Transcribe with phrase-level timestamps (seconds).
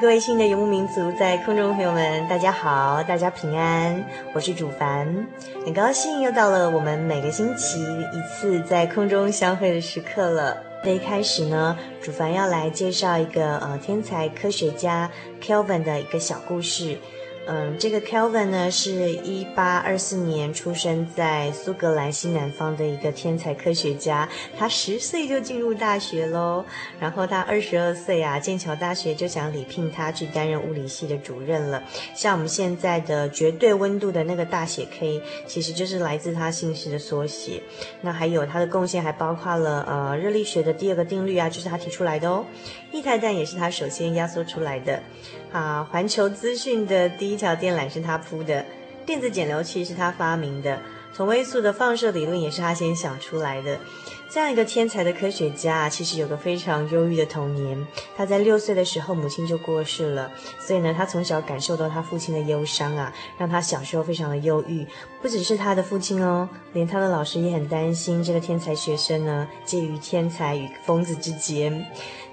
[0.00, 5.26] 各位新的游牧民族，在空中朋友们，大家好，大家平安，我是主凡，
[5.62, 10.56] 很高兴又到了我们每个星期一次在空中相会的时刻了。
[10.82, 15.10] 那一开始呢，主凡要来介绍一个呃天才科学家
[15.42, 16.96] Kelvin 的一个小故事。
[17.46, 24.28] 嗯，这个 Kelvin 呢，是一八二四年出生在苏格兰西南方的一个天才科学家。
[24.56, 26.64] 他十岁就进入大学喽，
[27.00, 31.82] 然后他二十二岁啊，剑桥大学就想礼聘他去担任物理系的主任了。
[32.14, 37.60] 像我们现在的绝对温度的那个大写 K，其实就是来自他姓氏的缩写。
[38.00, 42.44] 那还有他的贡献还包括了呃热力学的第二个定律啊，就是他提出来的哦。
[42.92, 45.02] 液态氮也是他首先压缩出来的。
[45.52, 48.64] 啊，环球资讯的第一条电缆是他铺的，
[49.04, 50.80] 电子减流器是他发明的，
[51.16, 53.78] 同位素的放射理论也是他先想出来的。
[54.32, 57.84] 这样一个天才的科学家，其实有个非常忧郁的童年。
[58.16, 64.86] 他在六岁的时候，母亲就过世了，所以呢，他从小感受到他父亲的忧伤啊，让他小时候非常的忧郁。
[65.20, 71.84] 不只是他的父亲哦，连他的老师也很担心这个天才学生呢，介于天才与疯子之间。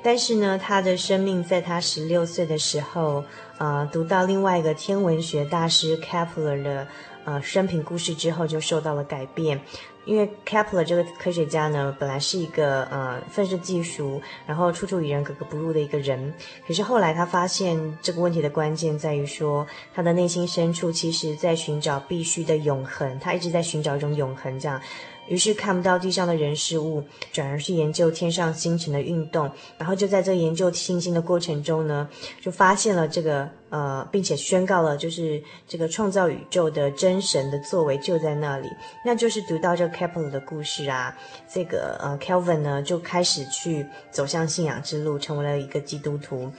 [0.03, 3.23] 但是呢，他的生命在他十六岁的时候，
[3.57, 6.87] 呃，读到另外一个天文学大师 Kepler 的
[7.25, 9.59] 呃生平故事之后，就受到了改变。
[10.05, 16.33] 因为 Kepler 这个科学家呢，本来是一个呃愤世嫉俗，然后处处与人格格不入的一个人。
[16.65, 24.79] 可是后来他发现这个问题的关键在于说，他的内心深处其实在寻找必须的永恒，他一直在寻找一种永恒，这样。
[25.27, 32.07] 于是看不到地上的人事物，转而去研究天上星辰的运动，然后就在这研究星星的过程中呢，
[32.41, 38.69] 就发现了这个呃，并且宣告了就是这个创造宇宙的真神的作为就在那里，
[39.03, 41.15] 那就是读到这个 Kepler 的故事啊，
[41.51, 46.51] 这个呃 Kelvin 呢就开始去走向信仰之路，成为了一个基督徒。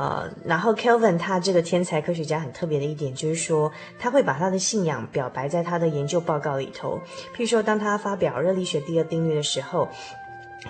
[0.00, 6.98] 呃，然后 Kelvin 他这个天才科学家很特别的一点就是说，他会把他的信仰表白在他的研究报告里头。
[7.36, 9.86] 譬如说，当他发表热力学第二定律的时候，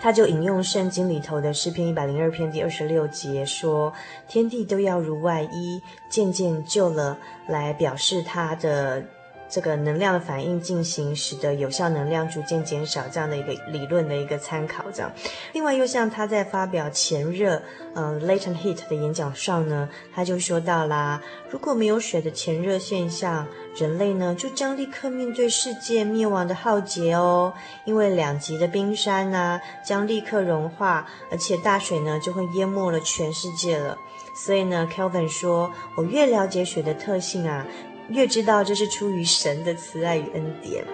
[0.01, 3.93] 他就引用圣经里头的诗篇一百零二篇第二十六节说
[4.27, 9.05] ：“天地都要如外衣，渐渐旧了”，来表示他的。
[9.51, 14.85] 这个能量的反应进行，使得有效能量逐渐减少，这样的一个理论的一个参考。
[14.93, 15.11] 这样，
[15.53, 17.61] 另外又像他在发表前热，
[17.95, 23.47] 呃，latent heat 的演讲上呢，他就说到啦，如果没有水的前热现象，
[23.77, 27.53] 人类呢就将立刻面对世界灭亡的浩劫哦，
[27.85, 33.99] 因为两极的冰山呢将立刻融化，而且大水呢就会淹没了全世界了。
[34.33, 37.67] 所以呢，Kelvin 说，我越了解水的特性啊。
[38.11, 40.85] 越知道这是出于神的慈爱与恩典，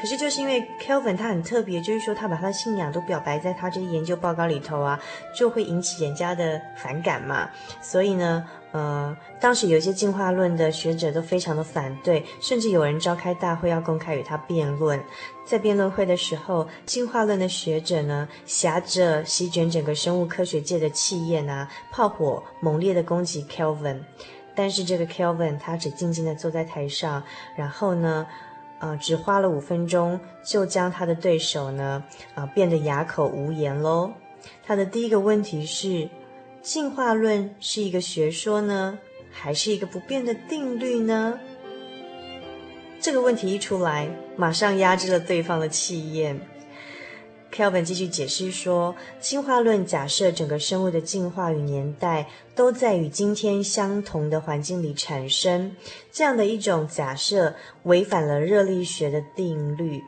[0.00, 4.98] 可是就是因为 Kelvin 他很特别，就是说他把他的信仰都表白在他这些研究报告里头啊，
[5.36, 7.50] 就会引起人家的反感嘛。
[7.82, 15.02] 所以呢，呃，当时有一些进化论的学者都非常的反对，甚至有人召开大会要公开与他辩论。
[15.50, 23.98] 在辩论会的时候，进化论的学者呢，挟着席卷整个生物科学界的气焰啊，炮火猛烈的攻击 Kelvin。
[24.54, 27.24] 但是这个 Kelvin 他只静静的坐在台上，
[27.56, 28.28] 然后呢，
[28.78, 32.04] 呃，只花了五分钟就将他的对手呢，
[32.36, 34.12] 啊、变得哑口无言喽。
[34.64, 36.08] 他的第一个问题是：
[36.62, 38.96] 进化论是一个学说呢，
[39.32, 41.40] 还是一个不变的定律呢？
[43.00, 44.08] 这个问题一出来，
[44.40, 46.40] 马上压制了对方的气焰。
[47.52, 55.76] Kelvin 继续解释说，进化论假设整个生物的进化与年代都在与今天相同的环境里产生，
[56.10, 60.02] 这样的一种假设违反了热力学的定律。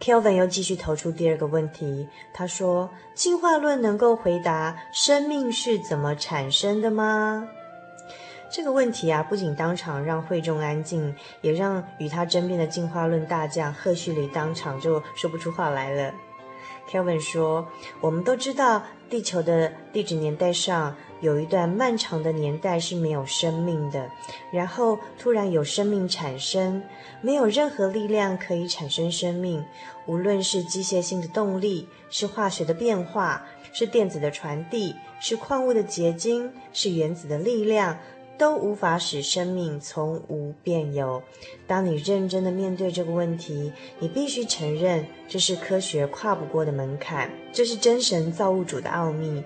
[0.00, 7.46] Kelvin 又继续投出第二个问题，他说：“进化论能够回答生命是怎么产生的吗？”
[8.48, 16.14] 这个问题啊，不仅当场让会众安静，也让与他争辩的进化论大将赫胥黎当场就说不出话来了。
[16.88, 17.66] Kelvin 说
[18.00, 24.08] ：“我们都知道，地球的地质年代上有一段漫长的年代是没有生命的，
[24.52, 26.80] 然后突然有生命产生。
[27.20, 29.64] 没有任何力量可以产生生命，
[30.06, 37.98] 无论是机械性的动力，是化学的变化，是电子的传递，是矿物的结晶，是原子的力量。”
[38.38, 41.22] 都无法使生命从无变有。
[41.66, 49.42] 当你认真的面对这个问题，你必须承认这是科学跨不过的门槛，这是真神造物主的奥秘。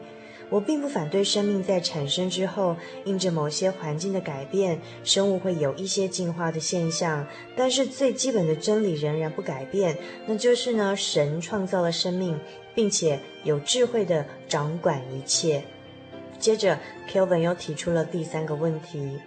[0.49, 7.25] 我并不反对生命在产生之后，因着某些环境的改变，生物会有一些进化的现象。
[7.57, 9.97] 但是最基本的真理仍然不改变，
[10.27, 12.37] 那就是呢，神创造了生命，
[12.75, 15.63] 并且有智慧的掌管一切。
[16.41, 16.79] 接着
[17.09, 19.21] ，Kelvin 又提出了第三个问题：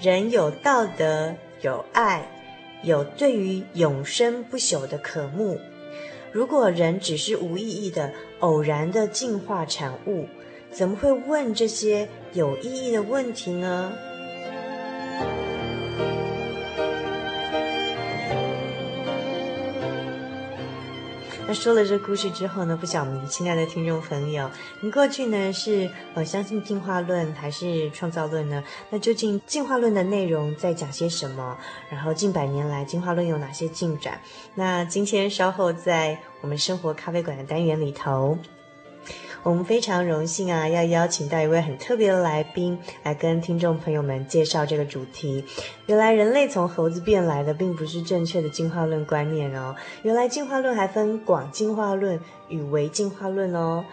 [0.00, 1.32] 人有道德，
[1.62, 2.28] 有爱，
[2.82, 5.58] 有对于永生不朽的渴慕。
[6.32, 10.26] 如果人只是无意义的、偶然的进化产物，
[10.70, 13.92] 怎么会问这些有意义的问题呢？
[21.48, 24.50] 那说了这故事之后呢，不晓得亲爱的听众朋友，
[24.80, 28.64] 你过去呢是呃相信进化论还是创造论呢？
[28.90, 31.56] 那究竟进化论的内容在讲些什么？
[31.88, 34.20] 然后近百年来进化论有哪些进展？
[34.56, 38.36] 那今天稍后在我们生活咖啡馆的单元里头。
[39.46, 45.44] 我们非常荣幸啊，要邀请到一位很特别的来宾来跟听众朋友们介绍这个主题。
[45.86, 49.76] 原来人类从猴子变来的，并不是正确的进化论观念哦。
[50.02, 53.84] 原来进化论还分广进化论与微进化论哦。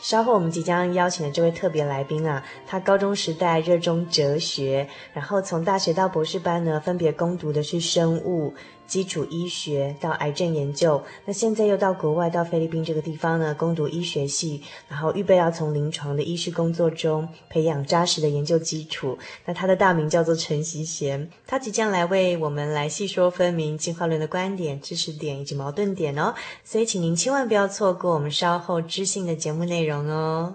[0.00, 8.54] 稍后我们即将邀请的这位特别来宾啊，他高中时代热衷哲学，然后从大学到博士班呢，分别攻读的是生物。
[8.92, 19.16] 基础医学到癌症研究，那现在又到国外，到菲律宾这个地方呢，攻读医学系，然后预备要从临床的医师工作中培养扎实的研究基础。
[19.46, 26.34] 那他的大名叫做陈锡贤，他即将来为我们来细说分明进化论的观点、知识点以及矛盾点哦。
[26.62, 30.54] 所以，请您千万不要错过我们稍后知性的节目内容哦。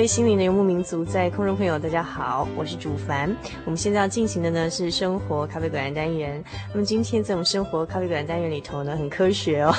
[0.00, 3.36] 位心灵的游牧民族，在空中朋友，大家好，我是主凡。
[3.66, 6.42] 我们现在要进行的呢是生活咖啡馆单元。
[6.72, 9.74] 那么今天在我们生活咖啡馆单元里头呢，很科学 哦。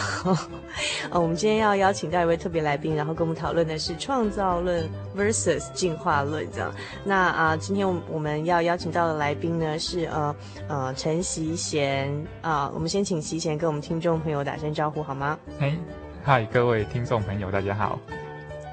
[1.12, 4.88] 我们今天要邀请到一位特别来宾，然后跟我们讨论的是创造论
[5.18, 6.72] versus 进化论这样。
[7.04, 10.36] 那啊、今天我们要邀请到的来宾呢是呃
[10.68, 12.14] 呃陈习贤
[12.44, 15.40] 啊、我们先请习贤跟我们听众朋友打声招呼好吗？
[15.58, 15.76] 哎，
[16.24, 18.00] 嗨，各位听众朋友，大家好。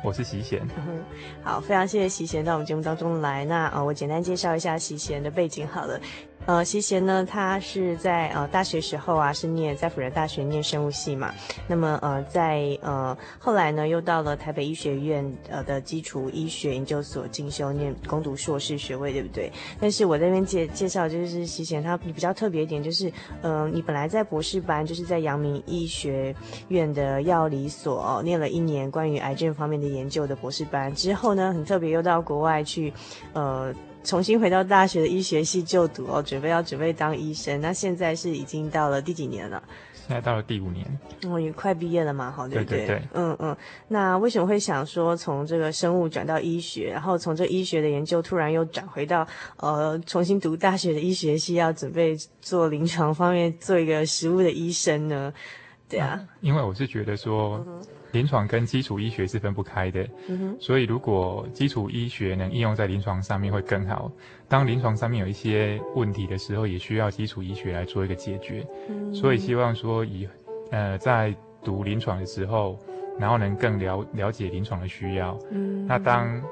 [0.02, 0.66] 我是席贤，
[1.42, 3.44] 好，非常谢谢席贤到我们节目当中来。
[3.44, 6.00] 那啊，我简单介绍一下席贤的背景好了。
[6.46, 11.30] 呃，习贤呢，他是在呃大学时候啊，是念在辅仁大学念生物系嘛。
[11.66, 19.52] 那么呃，在呃后来呢，又到了台北医学院呃的基础医学研究所进修，念攻读硕士学位，对不对？
[19.78, 26.34] 但是我这边介介绍就是习贤，他比较特别一点，就是呃，你本来在博士班，就是在阳明医学
[26.68, 32.90] 院的药理所，念了一年关于癌症方面的研究的博士班，之后呢，很特别又到国外去，
[33.34, 33.74] 呃。
[34.04, 37.60] 重新回到大学的医学系就读哦，准备要准备当医生。
[37.60, 39.62] 那现在是已经到了第几年了？
[40.06, 40.86] 现在到了第五年。
[41.26, 42.78] 哦，也快毕业了嘛，好，对不对？
[42.78, 43.02] 对对对。
[43.12, 43.56] 嗯嗯。
[43.88, 49.26] 那为什么会想说从这个生物转到医学，然后从这医学的研究突然又转回到
[49.58, 55.32] 呃重新读大学的医学系，要准备做临床方面做一个实务的医生呢？
[55.88, 56.08] 对啊。
[56.08, 57.62] 啊因为我是觉得说。
[57.66, 64.10] 嗯临床跟基础医学是分不开的，嗯，所以如果基础医学能应用在临床上面会更好。
[64.48, 68.66] 当临床上面有一些问题的时候，也需要基础医学来做一个解决。
[68.88, 70.28] 嗯，所以希望说以
[70.70, 72.78] 呃在读临床的时候，
[73.18, 75.38] 然后能更了了解临床的需要。
[75.50, 76.42] 嗯，那当。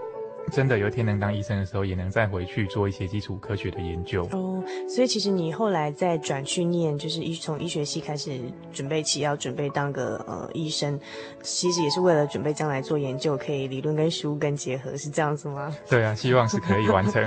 [0.52, 4.62] 真的有一天能当医生的时候，也能再回去做一些基础科学的研究哦。
[4.88, 8.40] 所以其实你后来再转去念，就是医从医学系开始
[8.72, 10.98] 准备起要准备当个呃医生，
[11.42, 15.74] 其实也是为了准备将来做研究，可以理论跟实务跟结合，是这样子吗？
[15.90, 17.22] 对啊，希望是可以完成。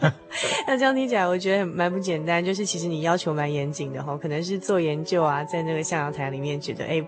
[0.66, 2.44] 那这样听起来，我觉得蛮不简单。
[2.44, 7.04] 就是其实你要求蛮严谨的哈，可能是做研究啊，在那个向阳台里面觉得，哎，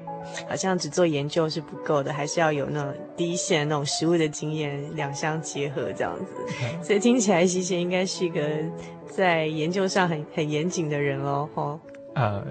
[0.48, 5.36] 好像只做研究是不够的，还是要有那种第一线那种实物的经验，两相。
[5.46, 6.34] 结合这样子，
[6.82, 8.40] 所以听起来西贤应该是一个
[9.06, 11.78] 在研究上很很严谨的人喽，吼。
[12.14, 12.42] 呃，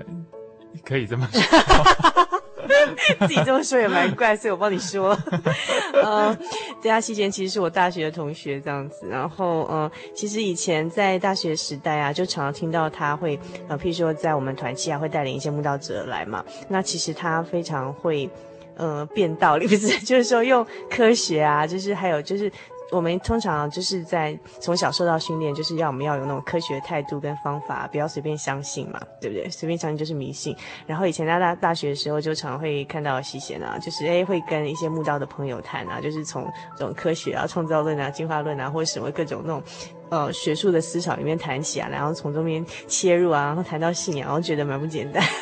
[0.83, 1.41] 可以这么说，
[3.27, 5.17] 自己这么说也蛮怪，所以我帮你说。
[5.93, 6.37] 呃，
[6.81, 18.29] 对啊，习贤其实是我大学的同学这样子，然后呃，其实以前在大学时代啊，就常常听到他会呃，譬如说在我们团契啊，会带领一些慕道者来嘛，那其实他非常会
[18.75, 22.51] 呃变道理，不是，就是说用科学啊，就是还有就是。
[22.91, 29.49] 我们通常就是在从小受到训练，就是要我们要有那种科学态度跟方法，不要随便相信嘛，对不对？
[29.49, 30.55] 随便相信就是迷信。
[30.85, 39.63] 然后以前在大大学的时候，就常会看到西贤啊，就是诶会跟一些慕道的朋友谈啊，就是从这种科学啊、创造论啊、进化论啊，或者什么各种那种。
[40.09, 45.23] 呃，学术的思潮里面谈起啊，然后从中间切入啊，然后谈到信仰，然后觉得蛮不简单。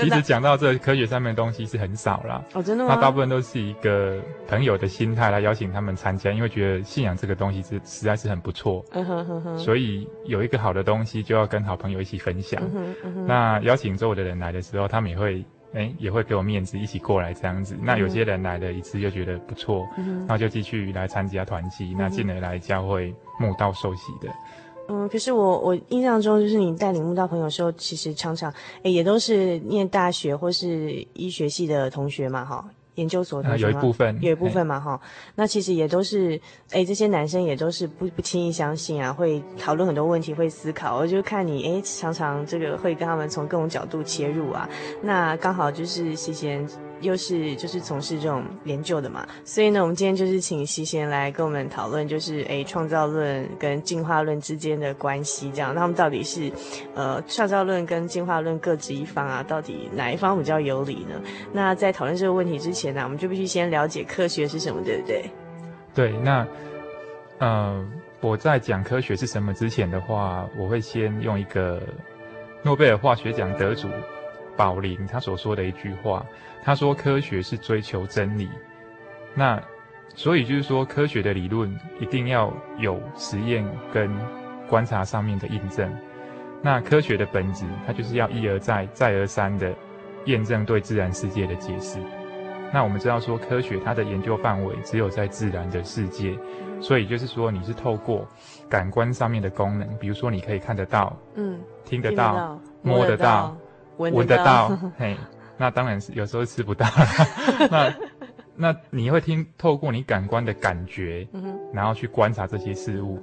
[0.00, 2.44] 其实讲到这科学上面的东西是很少啦。
[2.52, 2.94] 哦，真的吗？
[2.94, 8.84] 那大部分都是一个朋友的心态来邀请他们参加，因为觉得信仰这个东西是实在是很不错。
[8.92, 9.58] 嗯哼哼哼。
[9.58, 12.62] 所以有一个好的东西就要跟好朋友一起分享。
[12.62, 13.26] 嗯哼嗯哼。
[13.26, 15.44] 那邀请周围的人来的时候，他们也会。
[15.74, 17.76] 哎，也会给我面子，一起过来这样子。
[17.82, 24.32] 那有些人来了一次就觉得不错，嗯、然后就继续来参加团契，嗯、那进而来教会慕道受洗的。
[24.88, 28.50] 嗯，可是我我印象中，就是你带领慕道朋友的时候，其实常常
[28.82, 32.64] 哎也都是念大学或是医学系的同学嘛，哈。
[32.98, 35.00] 研究所的、啊、有一部分，有一部分嘛哈，
[35.34, 36.38] 那其实也都是，
[36.72, 40.98] 哎，这些男生也都是不不轻易相信啊，会讨论很多问题，会思考。
[40.98, 44.68] 我就看你，哎，常常这个会跟他们从各种角度切入啊，
[45.00, 46.68] 那刚好就是西贤。
[47.00, 56.50] 又是就是从事这种研究的嘛，所以呢，我们今天就是请西贤来跟我们讨论，就是哎创造论跟进化论之间的关系，这样，那他们到底是，
[56.96, 61.22] 呃，创造论跟进化论各执一方啊，到底哪一方比较有理呢？
[61.52, 65.24] 那在讨论这个问题之前呢，我们就必须先了解科学是什么，对不对？
[65.94, 66.46] 对，那，
[67.38, 67.86] 呃，
[68.20, 71.82] 我在讲科学是什么之前的话，我会先用一个。
[72.64, 73.88] 诺贝尔化学奖得主
[74.56, 76.26] 宝林他所说的一句话，
[76.60, 78.48] 他说：“科学是追求真理。”
[79.32, 79.62] 那
[80.16, 83.64] 所以就是说，科学的理论一定要有实验
[83.94, 84.10] 跟
[84.68, 85.88] 观察上面的印证。
[86.60, 89.72] 那科学的本质，它就是要一而再、再而三的
[90.24, 92.00] 验证对自然世界的解释。
[92.72, 96.36] 那我们知道说，科学它的研究范围只有在自然的世界，
[96.80, 98.26] 所以就是说，你是透过
[98.68, 103.56] 感官上面的功能，比如说你可以看得到，嗯，听得到，得到摸得到，
[103.96, 105.16] 闻得到，得到 嘿，
[105.56, 106.86] 那当然是有时候吃不到。
[107.70, 107.94] 那
[108.54, 111.26] 那你会听透过你感官的感觉，
[111.72, 113.18] 然后去观察这些事物，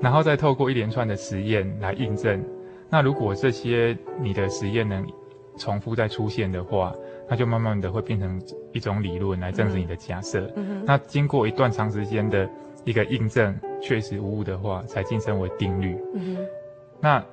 [0.00, 2.42] 然后再透过一连串的实验来印证。
[2.88, 5.04] 那如果这些你的实验能
[5.58, 6.94] 重复再出现的话，
[7.28, 8.40] 那就慢慢的会变成
[8.72, 10.50] 一种理论来证实你的假设。
[10.84, 12.48] 那经过一段长时间的
[12.84, 15.98] 一个印证，确实无误的话，才晋升为定律。
[16.14, 16.38] 嗯、
[17.00, 17.24] 那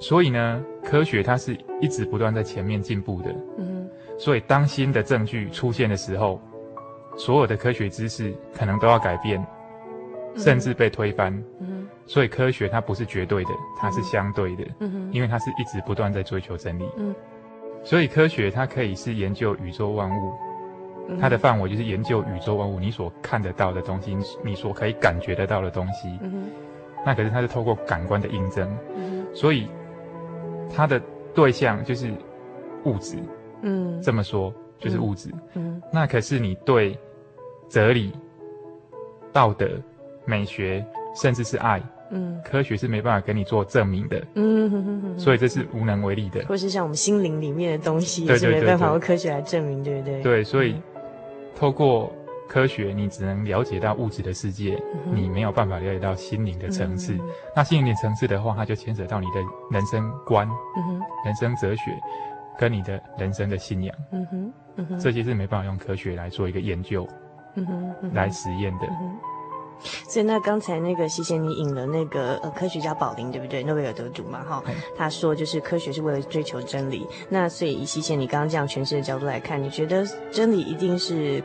[0.00, 3.32] 所以呢，科学它是一直不断在前面进步的。
[3.58, 3.88] 嗯、
[4.18, 6.40] 所以当新的证据出现的时候，
[7.16, 9.44] 所有的科学知识可能都要改变，
[10.34, 11.32] 甚至被推翻。
[11.60, 14.64] 嗯、所以科学它不是绝对的，它是相对的。
[14.80, 16.84] 嗯、因为它是一直不断在追求真理。
[16.96, 17.14] 嗯
[17.84, 20.32] 所以科学它可以是研究宇宙万物，
[21.20, 26.18] 它的范围就是研究宇宙万物，你所看得到的东西，你所可以感觉得到的东西。
[27.04, 28.70] 那可是它是透过感官的印证，
[29.34, 29.66] 所以
[30.72, 31.00] 它的
[31.34, 32.12] 对象就是
[32.84, 33.16] 物质。
[33.62, 35.30] 嗯，这么说就是物质。
[35.54, 36.96] 嗯，那可是你对
[37.68, 38.12] 哲理、
[39.32, 39.68] 道德、
[40.24, 40.84] 美学，
[41.16, 41.82] 甚至是爱。
[42.12, 46.44] 嗯，科学是没办法给你做证明的，嗯哼哼哼，所以这是无能为力的。
[46.46, 50.22] 或是像我们心灵里面的东西，也是没办法用科学来证明，对不对？
[50.22, 50.76] 对，所以
[51.56, 52.12] 透过
[52.46, 57.14] 科学，你只能了解到物质的世界，嗯、你没有办法了解到心灵的层次。
[57.14, 57.20] 嗯、
[57.56, 59.40] 那心灵的层次的话，它就牵扯到你的
[59.70, 61.98] 人生观、嗯、哼人生哲学，
[62.58, 63.96] 跟你的人生的信仰。
[64.10, 67.08] 嗯哼，嗯哼，这些是没办法用科学来做一个研究，
[67.54, 68.86] 嗯哼，嗯哼来实验的。
[69.00, 69.16] 嗯
[70.08, 73.62] 所以那刚才那个西贤，你引了那个呃科学家宝林，对不对？
[73.62, 74.62] 诺贝尔得主嘛，哈，
[74.96, 77.06] 他说就是科学是为了追求真理。
[77.28, 81.42] 那所以以西贤你刚刚这样诠释的角度来看，你觉得真理一定是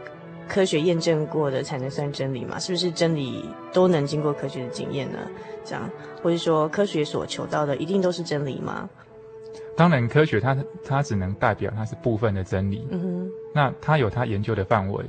[0.47, 2.59] 科学验证过的才能算真理吗？
[2.59, 5.19] 是不是真理都能经过科学的检验呢？
[5.65, 5.89] 这样，
[6.21, 8.89] 或者说科学所求到的一定都是真理吗？
[9.75, 12.87] 当然，科学它它只能代表它是部分的真理。
[12.89, 15.05] 嗯哼，那它有它研究的范围。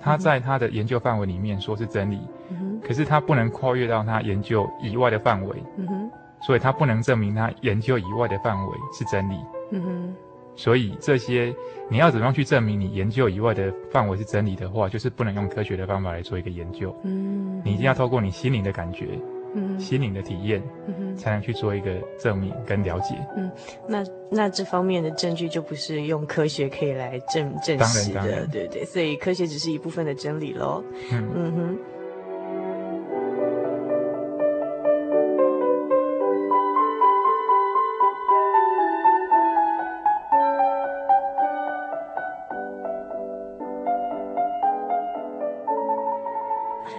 [0.00, 6.10] 它在它的研究范围里面说是真理，嗯、哼可是他不能跨越到他研究以外的范围，嗯、哼
[6.46, 9.36] 所以他不能证明他研究以外的范围是真理。
[9.70, 10.14] 嗯、哼
[10.56, 11.54] 所以这些
[11.90, 16.94] 你要怎么样去证明你研究以外的范围是真理的话，就是不能用科学的方法来做一个研究。
[17.02, 19.18] 嗯、你一定要透过你心灵的感觉。
[19.56, 23.14] 嗯，心灵的体验，嗯哼，才能去做一个证明跟了解。
[23.36, 23.48] 嗯，
[23.86, 30.82] 那那这方面的证据就不是用科学可以来证证实的，对对，所以科学只是一部分的真理喽。
[31.12, 31.78] 嗯嗯哼。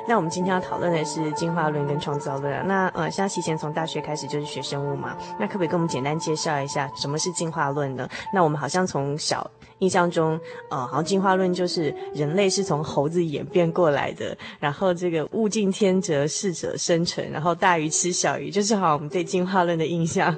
[0.08, 2.64] 那我们今天要讨论的是进化论跟创造论啊。
[2.66, 8.08] 那呃，像齐贤从大学开始就是学生物嘛，那可不可以跟我们简单介绍一下什么是进化论呢？
[8.34, 10.40] 那我们好像从小印象中，
[10.70, 20.36] 呃，好像进化论就是人类是从猴子演变过来的，然后这个物竞天择，适者生存，然后大鱼吃小鱼，就是好像我们对进化论的印象。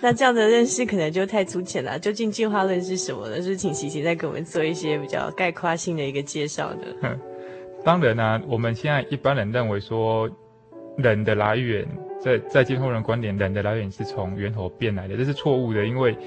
[0.00, 1.98] 那这样的认识可能就太粗浅了。
[1.98, 3.38] 究竟进化论是什么呢？
[3.38, 7.18] 就是请齐贤再给我们做一些比较概括性的一个介绍的。
[7.86, 10.28] 当然呢、啊，我们现在一般人认为说，
[10.96, 11.86] 人的来源
[12.20, 15.86] 在在进化论观点，人的来源是从猿猴变来的，这是错误的。
[15.86, 16.18] 因为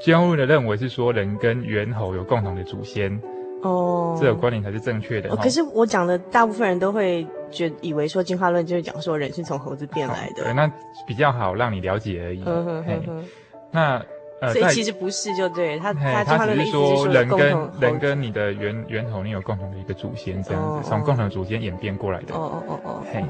[0.00, 3.20] 进化论的认为是说，人跟猿猴有共同的祖先。
[3.60, 5.30] 哦，这个观点才是正确的。
[5.30, 10.44] 哦，可是我讲的大部分人都会觉以为说进化论就是讲说人是从猴子变来的。
[10.44, 10.66] 对，那
[11.06, 12.42] 比较好让你了解而已。
[12.46, 13.24] 嗯哼哼哼。
[13.70, 14.02] 那。
[14.50, 22.34] 所以其实不是，就对他，他他只是说人跟人跟你的源源头，你有共同的一个祖先，这样子从共同的祖先演变过来的。
[22.34, 23.02] 哦哦哦哦。
[23.12, 23.24] 嘿，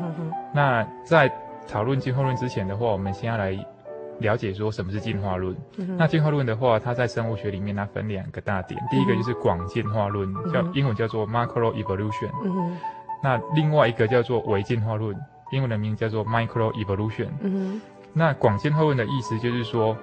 [0.55, 1.31] 那在
[1.69, 3.51] 讨论进化论之前的话，我们先要来
[4.21, 5.55] 了解说什么是进化论。
[5.99, 12.31] 那进化论的话，它在生物学里面它分两个大点，第一个就是广进化论，叫英文叫做 macroevolution。
[12.43, 12.79] 嗯哼。
[13.23, 15.15] 那另外一个叫做微进化论，
[15.51, 17.29] 英文的名字叫做 microevolution。
[17.43, 17.81] 嗯哼。
[18.15, 19.95] 那广进化论的意思就是说。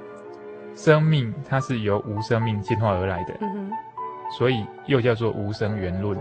[0.76, 3.72] 生命它是由无生命进化而来的，嗯、哼
[4.38, 6.18] 所以又叫做无生源论。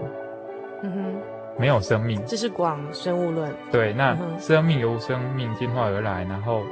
[0.82, 1.14] 嗯哼，
[1.58, 3.52] 没有生命，这是广生物论。
[3.70, 6.62] 对，那生命由无生命进化而来，然后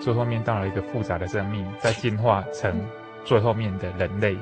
[0.00, 2.80] 最后面到了一个复杂的生命， 再进化成
[3.24, 4.36] 最后面的人类，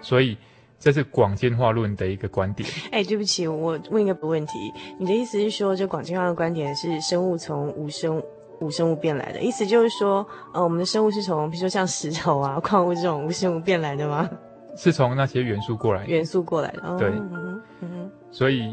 [0.00, 0.36] 所以
[0.78, 2.68] 这是广进化论的一个观点。
[2.92, 8.22] 哎，对不起，我问一个问题，你的意思是说，这广进化的观点是生物从无生
[8.60, 14.28] 无生物变来的，意思就是说，呃，我们的生物是从比如说像石头啊、 矿物这种无生物变来的吗？
[14.76, 18.72] 是从那些元素过来的，元素过来的，对，嗯嗯，所以。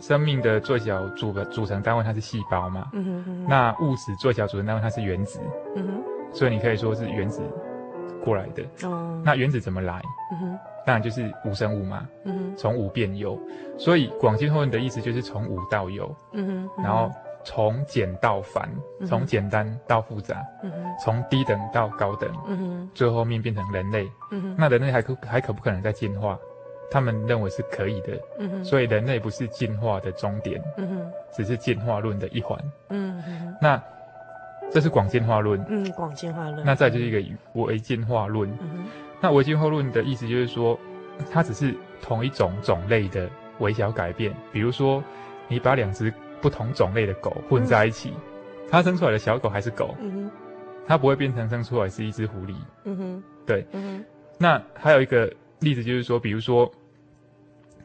[0.00, 2.88] 生命的最小组的组成单位它是细胞嘛？
[2.92, 3.46] 嗯哼哼。
[3.48, 5.38] 那物质最小组成单位它是原子。
[5.76, 6.02] 嗯哼。
[6.32, 7.40] 所以你可以说是原子
[8.24, 8.64] 过来的。
[8.88, 9.22] 哦。
[9.24, 10.02] 那原子怎么来？
[10.32, 10.58] 嗯哼。
[10.84, 12.04] 当然就是无生物嘛。
[12.24, 12.56] 嗯哼。
[12.56, 13.38] 从无变有，
[13.78, 16.12] 所以广进化论的意思就是从无到有。
[16.32, 16.82] 嗯哼。
[16.82, 17.08] 然后
[17.44, 18.68] 从简到繁，
[19.06, 20.42] 从简单到复杂。
[21.04, 22.30] 从低等到高等。
[22.94, 24.08] 最后面变成人类。
[24.56, 26.38] 那人类还可还可不可能再进化？
[26.90, 30.62] 他们认为是可以的，所以人类不是进化的终点，
[31.32, 32.58] 只是进化论的一环，
[33.62, 33.82] 那
[34.70, 38.84] 这是广进化论，嗯，广进化论，那再就是一个微进化论，嗯，
[39.22, 40.78] 那微进化论的意思就是说，
[41.30, 43.26] 它只是同一种种类的
[43.60, 45.02] 微小改变，比如说
[45.48, 50.30] 你把两只不同种类的狗混在一起，嗯、它生出来的小狗还是狗，嗯，
[50.86, 53.66] 它不会变成生出来是一只狐狸，嗯哼，对，
[54.36, 56.70] 那还有一个例子就是说，比如说。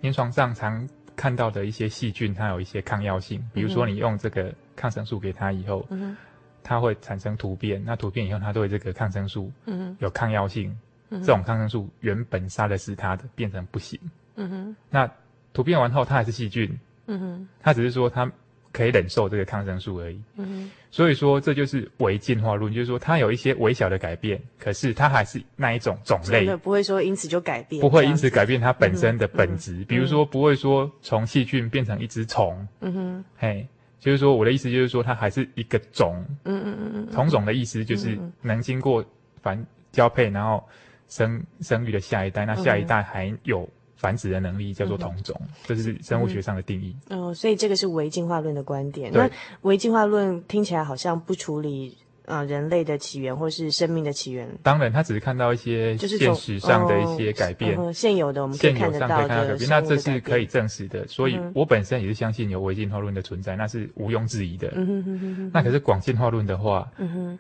[0.02, 3.44] 临床上常看到的一些细菌，它有一些抗药性。
[3.52, 6.16] 比如说，你用这个抗生素给它以后，嗯、
[6.62, 7.84] 它会产生突变。
[7.84, 9.52] 那突变以后，它对这个抗生素
[9.98, 10.70] 有抗药性。
[11.10, 14.00] 嗯、这种抗生素原本杀的是它的，变成不行。
[14.36, 15.10] 嗯、那
[15.52, 16.80] 突变完后，它还是细菌。
[17.08, 18.32] 嗯、它只是说它。
[18.72, 33.68] 可以忍受这个抗生素而已，嗯，所以说这就是微进化论，就是说它有一些微小的改变，可是它还是那一种种类，不会说因此就改变，不会因此改变它本身的本质，嗯、比如说不会说从细菌变成一只虫，嗯哼，嘿，
[34.00, 39.04] 就是说我的意思就是说它还是一个种，嗯嗯嗯嗯，同种的意思就是能经过
[39.42, 40.64] 繁交配，然后
[41.08, 43.68] 生生育的下一代，那下一代还有。
[43.98, 46.96] 繁殖的能力叫做同种，嗯、这是生物学上的定义。
[47.10, 49.12] 哦，所以这个是唯进化论的观点。
[49.12, 49.30] 对那
[49.64, 54.48] 微进化论听起来好像不处理啊、呃、人类的起源或是生命的起源。
[54.62, 59.70] 当然，他只是看到一些现实上的一些改变，哦、现有的我们可以看得到的改变。
[59.70, 61.08] 那这是可以证实的。
[61.08, 64.72] 所以我本身也是相信有微进化论的存在，那是毋庸置疑的。
[64.76, 65.52] 嗯哼哼哼哼。
[65.54, 67.40] 那可是广进化论的话，嗯哼，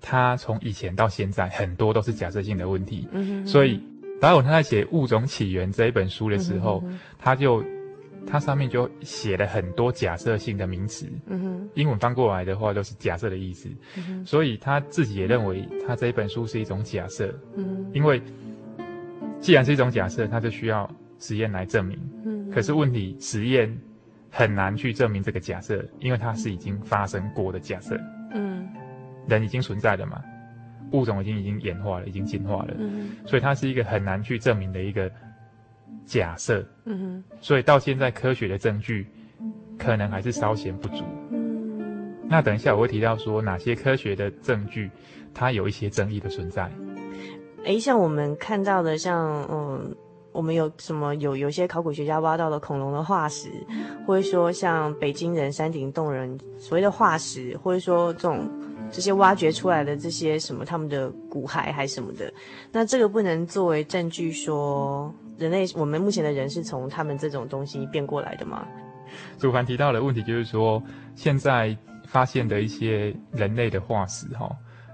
[0.00, 3.08] 它从以前到现在很多都是假设性的问题。
[3.10, 3.46] 嗯哼哼。
[3.46, 3.82] 所以。
[4.20, 6.98] 达尔文他在写《物种起源》这一本书的时候，嗯、哼哼。
[7.18, 7.64] 他就
[8.26, 11.68] 他上面就写了很多假设性的名词，嗯、哼。
[11.74, 18.20] 英文翻过来的话都是假设的意思，嗯、所以他自己也认为他这一本书是一种假设，嗯、因为
[19.40, 23.76] 既然是一种假设，他就需要实验来证明，嗯、可是问题实验
[24.30, 27.96] 很难去证明这个假设，因为它是已经发生过的假设，
[28.32, 28.66] 嗯，
[29.28, 30.22] 人已经存在了嘛。
[30.92, 35.10] 物种已经已经演化了，已经进化了，嗯、所以它是一个很难去证明的一个
[36.04, 36.64] 假设。
[36.84, 39.06] 嗯、哼所以到现在科学的证据
[39.76, 41.04] 可能还是稍显不足。
[41.32, 44.88] 嗯、那等一下我会提到说哪些科学的证据
[45.34, 46.70] 它有一些争议的存在。
[47.64, 49.96] 诶，像我们看到的像，像嗯，
[50.30, 53.48] 我们有什么有有些考古学家挖到了恐龙的化石，
[54.06, 58.48] 或者说像北京人山顶洞人所谓的化石，或者说这种。
[58.90, 62.32] 这些挖掘出来的这些什么他们的骨骸还是什么的，
[62.72, 68.66] 那这个不能作为证据说人类我们目前的人是从他们这种东西变过来的吗？
[69.38, 70.82] 祖凡提到的问题就是说，
[71.14, 74.50] 现在发现的一些人类的化石哈，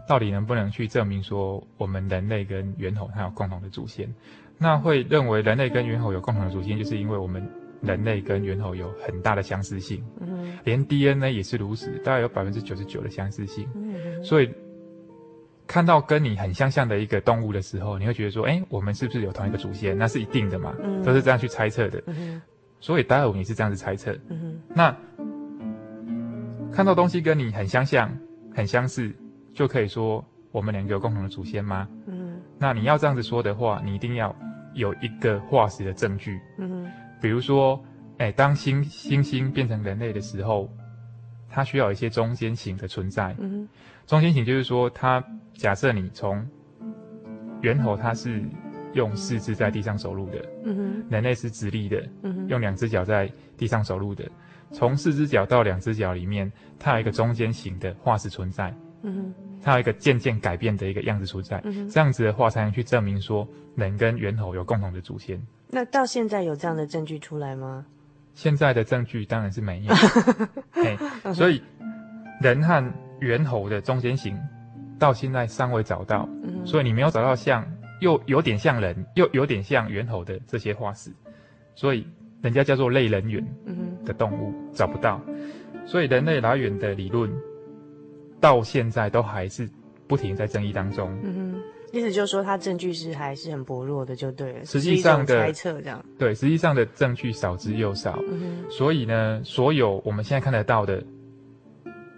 [0.09, 4.12] 到底能不能去证明说我们人类跟猿猴它有共同的祖先？
[4.59, 7.48] 那会认为人类跟猿猴有共同的祖先，就是因为我们。
[7.82, 13.68] 人类跟猿猴有很大的相似性，嗯，连 DNA 也是如此，大概有百分之九十九的相似性。
[13.74, 14.48] 嗯，所以
[15.66, 19.96] 看到跟你很相像的一个动物的时候，你会觉得说，哎，我们是不是有同一个祖先？
[19.98, 22.02] 那是一定的嘛，嗯，都是这样去猜测的。
[22.06, 22.40] 嗯，
[22.78, 24.16] 所以达尔文也是这样子猜测。
[24.28, 24.96] 嗯，那
[26.72, 28.10] 看到东西跟你很相像、
[28.54, 29.12] 很相似，
[29.52, 31.88] 就可以说我们两个有共同的祖先吗？
[32.06, 34.34] 嗯，那你要这样子说的话，你一定要
[34.74, 36.38] 有一个化石的证据。
[37.22, 37.82] 比如说，
[38.18, 40.68] 哎、欸，当星星星变成人类的时候，
[41.48, 43.35] 它需要一些中间型的存在。
[43.38, 43.68] 嗯，
[44.06, 46.44] 中间型就是说，它假设你从
[47.61, 48.42] 猿猴，它是
[48.94, 54.28] 用四肢在地上走路的，嗯哼，人类是直立的，嗯哼，用两只脚在地上走路的。
[54.72, 58.74] 从四只脚到两只脚里面，它有一个中间型的化石存在。
[59.02, 61.61] 嗯哼，它有一个渐渐改变的一个样子存在。
[61.62, 65.40] 嗯，这样子的话才能去证明说人跟猿猴有共同的祖先。
[65.74, 67.87] 那到现在有这样的证据出来吗？
[68.35, 69.94] 现在的证据当然是没有。
[71.32, 71.62] 所以
[72.42, 74.38] 人和猿猴的中间型
[74.98, 77.66] 到现在尚未找到，嗯，所以你没有找到像
[78.00, 81.11] 又有点像人又有点像猿猴的这些化石，
[81.74, 82.06] 所以
[82.42, 83.42] 人家叫做类人猿
[84.04, 85.22] 的动物找不到，
[85.87, 87.30] 所以人类来源的理论
[88.38, 89.66] 到现在都还是
[90.06, 91.11] 不停在争议当中。
[91.92, 94.64] 意思就是说，他证据是还是很薄弱的，就对了。
[94.64, 98.18] 实际上的猜测这样，对，实际上的证据少之又少。
[98.31, 101.02] 嗯，所以呢，所有我们现在看得到的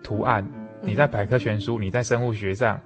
[0.03, 0.47] 图案。
[0.81, 2.79] 你在百科全书，你在生物学上，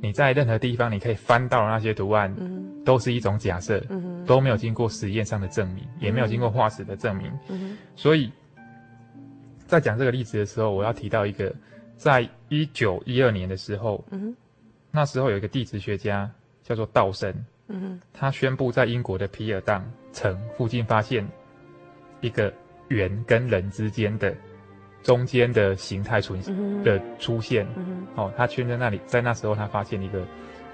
[0.00, 8.32] 你在任何地方，你可以翻到的那些图案，嗯，都是一种假设，嗯，都没有经过实验上的证明，也没有经过化石的证明，嗯，所以，
[9.66, 11.54] 在讲这个例子的时候，我要提到一个，
[11.96, 14.34] 在一九一二年的时候，嗯，
[14.96, 16.28] 那时候有一个地质学家
[16.62, 17.32] 叫做道森，
[17.68, 21.24] 嗯，他宣布在英国的皮尔当城附近发现
[22.22, 22.52] 一个
[22.88, 24.34] 猿跟人之间的。
[25.02, 26.40] 中间的形态存
[26.82, 30.20] 的出现，嗯、哦，他圈在那里，在那时候他发现一个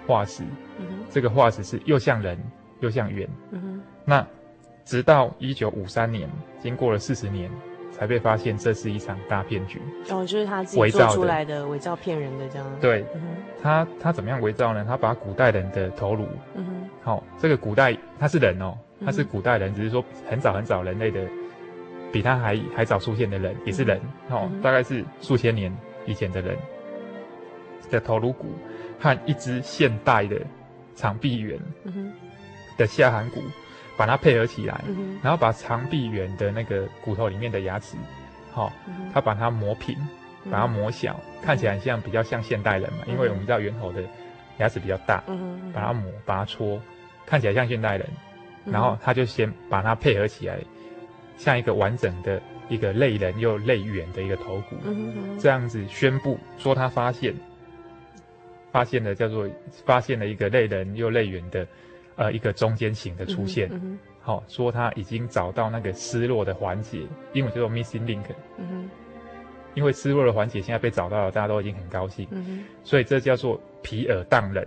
[0.06, 0.42] 化石，
[0.78, 2.38] 嗯、这个化石是又像人
[2.80, 4.26] 又像猿，嗯、那
[4.86, 6.30] 直到一九五三年，
[6.62, 7.50] 经过了四十年，
[8.02, 9.80] 才被发现这是一场大骗局。
[10.10, 12.66] 哦，就是他自己做出来的伪造骗人的这样。
[12.80, 13.22] 对，嗯、
[13.62, 14.84] 他他怎么样伪造呢？
[14.84, 21.20] 他把古代人的头颅，嗯，好、哦，这个古代他是人哦，他是古代人，只是说很早很早人类的。
[22.10, 26.58] 比他还还早出现的人也是人，嗯、哦，大概是数千年以前的人
[27.88, 28.48] 的头颅骨
[28.98, 30.36] 和一只现代的
[30.94, 31.58] 长臂猿
[32.76, 33.40] 的下颌骨，
[33.96, 37.96] 把它配合起来，嗯、然后把长臂猿的那个骨头里面的牙齿，
[38.50, 38.72] 好、哦，
[39.12, 39.96] 他把它磨平，
[40.50, 44.02] 把它磨小，嗯、看起来像比较像现代人嘛，嗯、因为我们知道猿猴的
[44.58, 45.22] 牙齿比较大，
[45.72, 46.80] 把它磨，把它搓，
[47.26, 48.06] 看起来像现代人，
[48.64, 50.58] 然后他就先把它配合起来。
[51.38, 54.76] 像一个完整的一个类人又类猿的一个头骨，
[55.40, 57.34] 这样子宣布说他发现，
[58.70, 59.48] 发现了叫做
[59.84, 61.66] 发现了一个类人又类猿的，
[62.16, 63.68] 呃，一个中间型的出现。
[63.68, 68.24] 好、嗯哦，说他已经找到那个失落的环节，英文叫做 missing link。
[68.58, 68.90] 嗯、哼
[69.74, 72.26] 因为失落的环节现在被找到了，大家都已经很高兴。
[72.30, 74.66] 嗯、哼所以这叫做皮尔当人。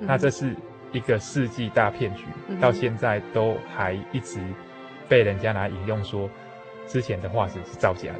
[0.00, 0.54] 嗯、那这是
[0.92, 4.40] 一个世纪大骗局，嗯、到现在都还一直。
[5.08, 6.30] 被人家拿来引用说，
[6.86, 8.18] 之前的化石是造假的，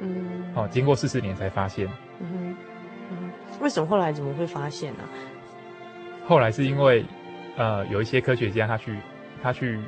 [0.00, 1.88] 嗯，哦，经过四十年才发现，
[2.20, 2.56] 嗯哼，
[3.10, 3.32] 嗯，
[3.62, 5.00] 为什么后来怎么会发现呢？
[6.26, 7.06] 后来是因为，
[7.56, 8.96] 呃，有一些科学家他去，
[9.42, 9.78] 他去，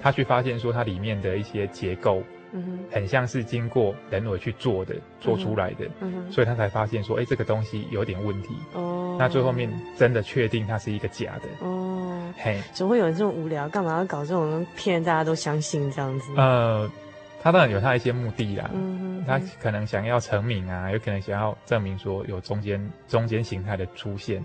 [0.00, 11.94] 他去发现说它里面的一些结构，嗯哼，很像是经过人为去做的，做出来的，嗯哼，所以他才发现说，哎，这个东西有点问题，哦，那最后面真的确定它是一个假的，哦。
[12.36, 13.68] 嘿，怎么会有人这么无聊？
[13.68, 16.30] 干嘛要搞这种骗大家都相信这样子？
[16.36, 16.88] 呃，
[17.42, 18.70] 他当然有他一些目的啦。
[18.74, 24.42] 嗯哼，他可能想要成名啊，有可能想要证明说有中间中间形态的出现。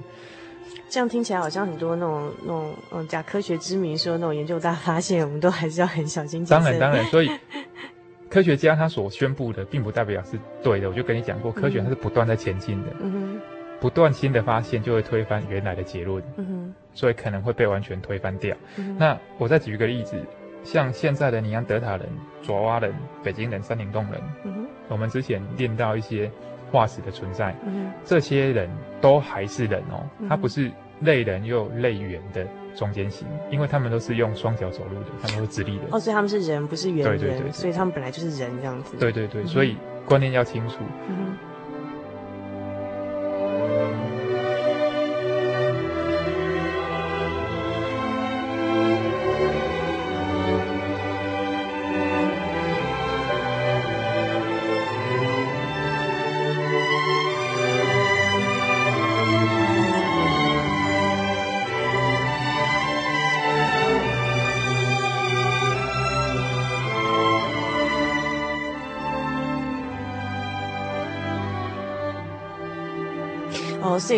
[0.89, 6.63] 这样听起来好像很多那种那种嗯假科学之名说那种研究大发现，我们都还是要很小心谨慎。
[6.63, 7.29] 当然当然，所以
[8.29, 10.89] 科学家他所宣布的，并不代表是对的。
[10.89, 12.89] 我就跟你讲过，科学它是不断在前进的。
[12.99, 13.41] 嗯哼。
[13.79, 18.55] 不断新的发现就会推翻原来的结论，嗯哼，所以可能会被完全推翻掉。
[18.77, 20.15] 嗯、那我再举一个例子，
[20.63, 22.07] 像现在的尼安德塔人、
[22.41, 26.31] 爪哇人、北京人、山顶洞人，嗯哼，我们之前练到一些
[26.73, 28.67] 化石的存在，嗯，这些人
[28.99, 35.83] 都还是人哦，他不是类人又类猿的中间型，因为他们都是用双脚走路的，他们会直立的。
[35.91, 38.97] 哦，所以他们是人，不是猿人，对对对，所以他们本来就是人这样子。
[38.97, 40.77] 对对对，所以观念要清楚。
[41.07, 41.37] 嗯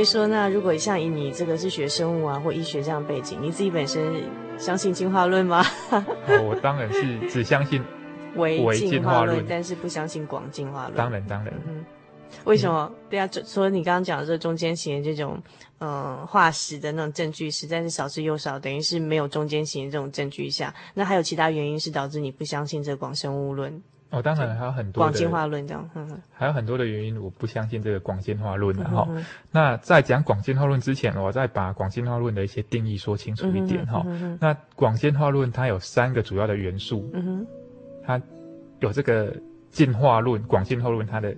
[0.05, 4.23] 说，那如果像以你这个是学生物啊或医学这样背景，你自己本身
[4.57, 5.65] 相信进化论吗？
[5.91, 7.83] 哦，我当然是只相信
[8.35, 10.95] 唯进化论，但是不相信广进化论。
[10.95, 11.53] 当然，当然。
[11.67, 11.83] 嗯，
[12.45, 12.91] 为什么？
[13.09, 15.41] 对啊，说你刚刚讲的这中间型的这种，
[15.79, 23.81] 嗯、呃，化石的那种证据实在是少之又少，等于是没有中间型的这种证据下，那还有其他原因是导致你不相信这广生物论？
[24.11, 25.89] 哦，当然还有很多广进化论这样，
[26.33, 29.07] 还有很多的原因，我不相信这个广进化论的哈。
[29.51, 34.05] 那在讲广进化论之前，我再把广进化论的一些定义说清楚一点哈。
[34.39, 37.47] 那广进化论它有三个主要的元素，嗯、哼
[38.05, 38.21] 它
[38.79, 39.35] 有这个
[39.71, 41.35] 进化论、广进化论它的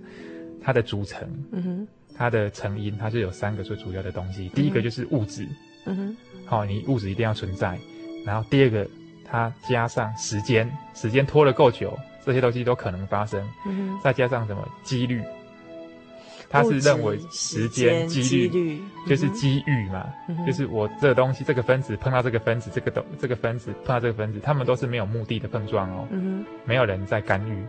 [0.62, 4.50] 它的组成，嗯、哼它的成因，它就有三个最主要的东西。
[4.50, 5.48] 第一个就是物质，
[5.86, 7.80] 嗯哼，好，你物质一定要存在。
[8.26, 8.86] 然后第二个，
[9.26, 13.42] 它加上时间，时间拖了够久，这些东西都可能发生。
[14.04, 14.68] 再加上什么？
[14.84, 15.24] 几率？
[16.50, 20.08] 他是认为时间几率就是机遇嘛，
[20.46, 26.08] 就是我这个东西这个分子碰到这个分子，这个东这个分子碰到这个分子，他们都是没有目的的碰撞哦，
[26.64, 27.66] 没有人在干预，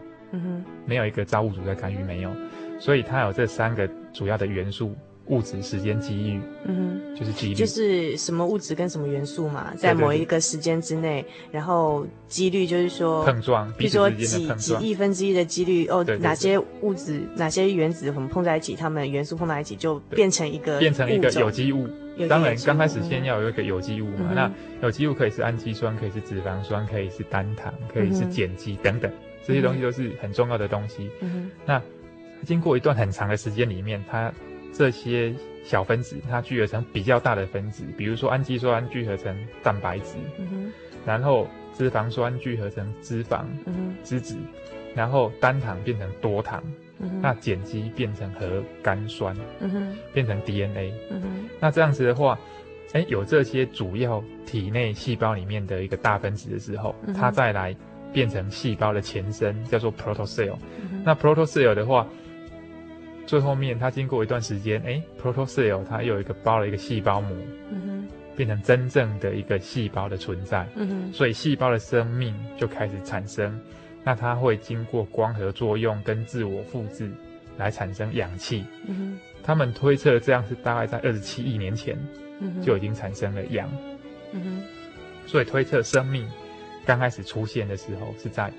[0.87, 2.31] 没有一个造物主在干预，没有，
[2.79, 4.95] 所以它有这三个主要的元素。
[5.29, 21.89] 物质、时间、机遇，嗯哼，就是几率，就是什么物质跟什么元素嘛，在某一个时间之内，然后几率就是说碰撞，比如说几几亿分之一的几率哦，哪些物质、哪些原子我们碰在一起，它们元素碰在一起就变成一个变成一个有机物。
[22.29, 24.51] 当然，刚开始先要有一个有机物嘛，那
[24.83, 29.09] 有机物可以是氨基酸，可以是脂肪酸，可以是单糖，可以是碱基等等，
[29.47, 31.09] 这些东西都是很重要的东西。
[31.21, 31.83] 嗯哼，那
[32.45, 34.33] 经过一段很长的时间里面，它。
[34.79, 40.73] 这些小分子它聚合成比较大的分子，比如说氨基酸聚合成蛋白质，嗯，
[41.05, 43.45] 然后脂肪酸聚合成脂肪，
[44.05, 44.37] 脂质，
[44.95, 46.63] 然后单糖变成多糖，
[47.01, 52.39] 嗯，那碱基变成核苷酸，嗯，变成 DNA，嗯，那这样子的话，
[52.93, 57.75] 哎，有这些主要体内细胞里面的一个大分子的时候，嗯，它再来
[58.13, 60.57] 变成细胞的前身，叫做 protocell，
[60.93, 62.07] 嗯，那 protocell 的话。
[63.29, 67.37] 最后面，它经过一段时间，哎，protocell 它有一个包了一个细胞膜，
[67.71, 73.61] 嗯哼，变成真正的一个细胞的存在，嗯哼，所以细胞的生命就开始产生。
[74.03, 77.11] 那它会经过光合作用跟自我复制
[77.59, 81.99] 来产生氧气，嗯哼，他们推测这样是大概在二十七亿年前，
[82.41, 83.71] 嗯，就已经产生了氧，
[84.33, 84.63] 嗯哼，
[85.27, 86.27] 所以推测生命
[86.87, 88.51] 刚开始出现的时候是在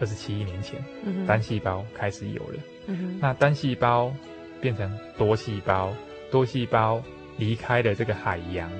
[0.00, 2.58] 二十七亿年前，嗯，单细胞开始有了。
[2.86, 4.12] 嗯，那单细胞
[4.60, 5.92] 变成多细胞，
[6.30, 7.02] 多细胞
[7.36, 8.70] 离开了这个海洋，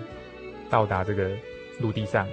[0.68, 1.30] 到达这个
[1.80, 2.26] 陆地上，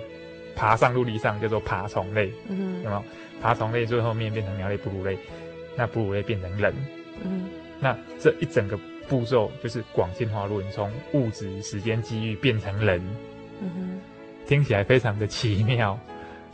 [0.55, 2.31] 爬上陆地上叫做爬虫类。
[2.49, 3.03] 有没有？
[3.41, 5.17] 爬虫类最后面变成鸟类、哺乳类，
[5.77, 6.73] 那哺乳类变成人。
[7.23, 7.45] 嗯，
[7.79, 8.77] 那这一整个
[9.07, 13.01] 步骤就是广进化论，从物质、时间、机遇变成人。
[13.61, 13.99] 嗯哼，
[14.45, 15.97] 听起来非常的奇妙，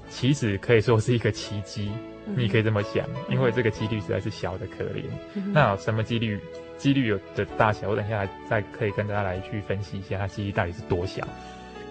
[0.10, 1.90] 其实可以说是一个奇迹。
[2.26, 5.04] 你可以这么想，因为这个几率实在是小的可怜。
[5.36, 6.40] 嗯、那什么几率？
[6.78, 11.26] 几率有的大小，我等一下来再可以跟大家来去分析一下，它几率到底是多小。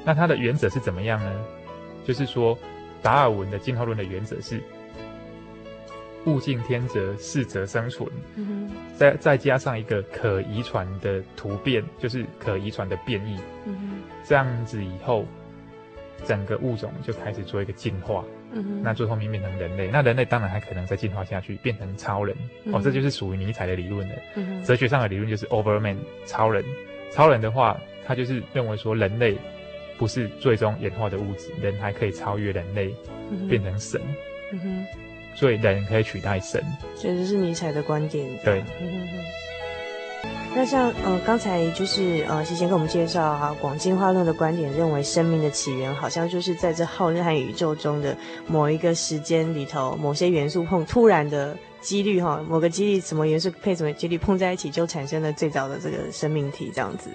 [0.04, 1.32] 那它的原则是怎么样呢？
[2.04, 2.58] 就是说，
[3.02, 4.60] 达尔文的进化论的原则是：
[6.26, 8.06] 物竞天择，适者生存。
[8.98, 13.38] 再再加上一个可遗传的突变，就是可遗传的变异。
[14.22, 15.24] 这样子以后，
[16.26, 18.22] 整个物种就开始做一个进化。
[18.82, 22.36] 那最后面变成人类，那人类当然还可能再进化下去，变成超人。
[22.64, 24.14] 嗯、哦，这就是属于尼采的理论了。
[24.36, 26.64] 嗯、哲学上的理论就是 Overman 超人。
[27.12, 29.36] 超人的话，他就是认为说人类
[29.98, 32.94] 不是最终演化的物质，人还可以超越人类，
[33.30, 34.00] 嗯、变成神。
[34.52, 34.86] 嗯哼，
[35.34, 36.62] 所以人可以取代神。
[36.94, 38.28] 所以这是尼采的观点。
[38.44, 38.62] 对。
[40.56, 57.10] 那像呃刚才就是呃先先跟我们介绍哈广进化论的观点，认为生命的起源好像就是在这浩瀚宇宙中的某一个时间里头，某些元素碰突然的几率哈，某个几率什么元素配什么几率碰在一起，就产生了最早的这个生命体这样子。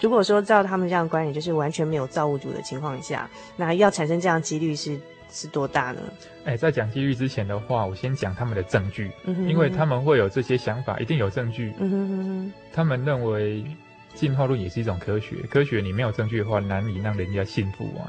[0.00, 4.98] 如果说照他们这样观点，就是完全没有造物主的情况下，那要产生这样几率是。
[5.34, 6.00] 是多大呢？
[6.44, 11.74] 哎，在讲机遇之前的话，我先讲他们的证据，嗯、哼哼因为他们会有这些想法，一定有证据。
[11.80, 13.64] 嗯、哼哼哼他们认为
[14.14, 18.06] 进化论也是一种科学，科学你没有证据的话，难以让人家信服啊。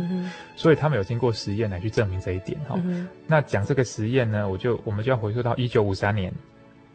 [0.56, 2.80] 所以他们有经过实验来去证明这一点哈。
[2.86, 6.32] 嗯、那讲这个实验呢，我就我们就要回溯到一九五三年，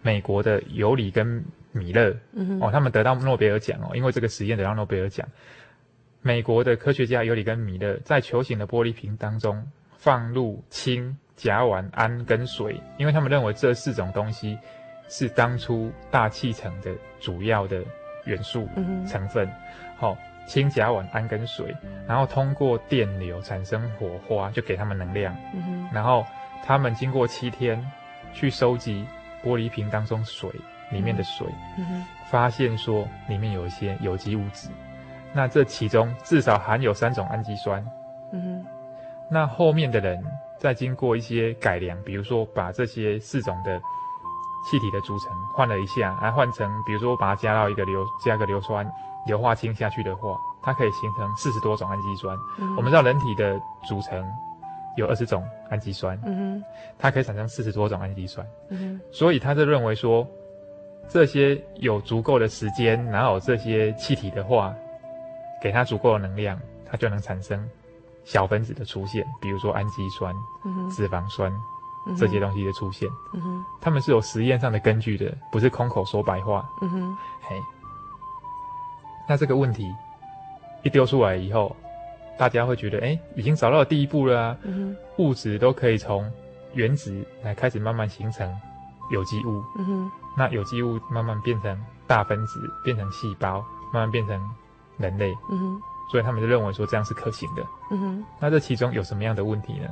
[0.01, 5.27] 美国的尤里跟米勒，嗯、哦，他们得到诺贝尔奖哦，因为这个实验得到诺贝尔奖。
[6.23, 9.67] 美国的科学家尤里跟米勒在球形的玻璃瓶当中。
[10.01, 14.59] 放入氢、甲烷、氨跟水，因为他们认为这四种东西
[15.11, 17.85] 是当初大气层的主要的
[18.25, 18.67] 元素
[19.07, 19.47] 成分。
[19.99, 20.17] 好、
[20.47, 21.77] 氢、甲烷、氨跟水，
[22.09, 25.37] 然后通过电流产生火花，就给他们能量。
[25.53, 26.25] 嗯、然后
[26.65, 27.79] 他们经过七天
[28.33, 29.07] 去收集
[29.45, 30.51] 玻璃瓶当中水
[30.91, 31.47] 里面的水，
[32.31, 34.71] 发现说里面有一些有机物质。
[35.35, 37.85] 那这其中至少含有三种氨基酸。
[38.33, 38.65] 嗯
[39.31, 40.23] 那后面的人
[40.59, 43.81] 再经过一些改良，比如说把这些四种的
[44.69, 48.87] 气体的组成换了一下，来换成，比如说把它加到一个硫，加个硫酸
[49.27, 52.37] 硫化氢下去的话，它可以形成四十多种氨基酸。
[52.59, 53.59] 嗯、我们知道人体的
[53.89, 54.27] 组成
[54.97, 56.65] 有二十种氨基酸，嗯哼，
[56.99, 60.27] 它可以产生四十多种氨基酸，嗯，所以他就认为说，
[61.09, 64.75] 这些有足够的时间，然后这些气体的话，
[65.63, 67.67] 给它足够的能量，它就能产生
[68.25, 70.35] 小分子的出现，比如说氨基酸、
[70.91, 71.53] 脂肪酸、
[72.07, 73.09] 嗯、这些东西的出现。
[73.33, 76.65] 嗯哼，它们是有实验上的根据的，不是空口说白话。
[76.83, 77.57] 嗯哼，嘿，
[79.29, 79.91] 那这个问题
[80.83, 81.75] 一丢出来以后，
[82.39, 84.57] 大家会觉得，哎，已经找到了第一步了
[85.19, 86.31] 物质都可以从
[86.75, 88.51] 原子来开始慢慢形成
[89.11, 89.63] 有机物。
[89.77, 90.13] 嗯哼。
[90.37, 93.61] 那有机物慢慢变成大分子，变成细胞，
[93.93, 94.41] 慢慢变成
[94.97, 95.35] 人类。
[95.51, 95.83] 嗯哼。
[96.11, 97.65] 所以他们就认为说这样是可行的。
[97.91, 98.25] 嗯哼。
[98.41, 99.89] 那这其中有什么样的问题呢？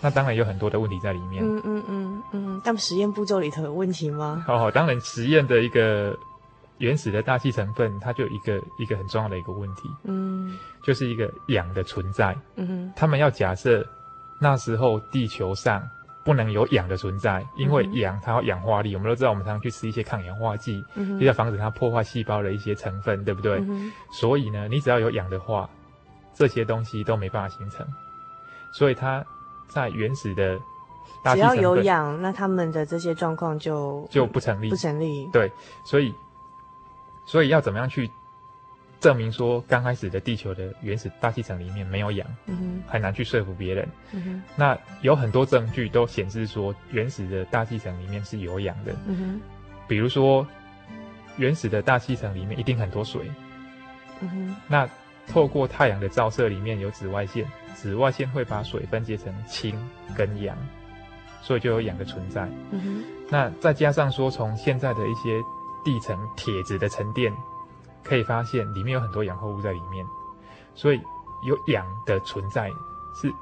[0.00, 1.42] 那当然有很多的问题在里面。
[1.42, 2.60] 嗯嗯嗯嗯。
[2.62, 4.44] 但实验步骤里头有问题吗？
[4.46, 6.14] 哦，当然实验的一个
[6.78, 9.88] 原始的大气成分，它就有一个一个很重要的一个问题。
[10.04, 10.58] 嗯。
[10.84, 12.36] 就是一个氧的存在。
[12.56, 12.92] 嗯哼。
[12.94, 13.82] 他们要假设
[14.38, 15.82] 那时候地球上。
[16.26, 18.92] 不能有氧的存在，因为氧它有氧化力。
[18.92, 23.58] 嗯、我们都知道，我们常常去吃一些抗氧化剂，嗯、哼就要防止它破坏细胞的一些成分，对不对？
[23.60, 25.70] 嗯、所以呢，你只要有氧的话，
[26.34, 27.86] 这些东西都没办法形成。
[28.72, 29.24] 所以它
[29.68, 30.58] 在原始的
[31.22, 35.26] 大气，只要有氧，那他们的这些状况就就不成立，不成立。
[35.32, 35.48] 对，
[35.84, 36.12] 所以
[37.24, 38.10] 所以要怎么样去？
[38.98, 43.86] 证明说，刚开始的地球的原始大气层里面没有氧，嗯、很难去说服别人。
[44.12, 48.94] 嗯、那有很多证据都显示说，原始的大气层里面是有氧的。
[49.06, 49.40] 嗯、
[49.86, 50.46] 比如说，
[51.36, 53.30] 原始的大气层里面一定很多水。
[54.20, 54.88] 嗯、那
[55.28, 59.78] 透过太阳的照射，里面有紫外线，紫外线会把水分解成氢
[60.16, 60.56] 跟氧，
[61.42, 62.48] 所以就有氧的存在。
[62.70, 65.38] 嗯、那再加上说，从现在的一些
[65.84, 67.30] 地层铁质的沉淀。
[68.06, 70.06] 可以发现里面有很多氧化物在里面，
[70.74, 71.00] 所以
[71.42, 72.70] 有氧的存在
[73.20, 73.32] 是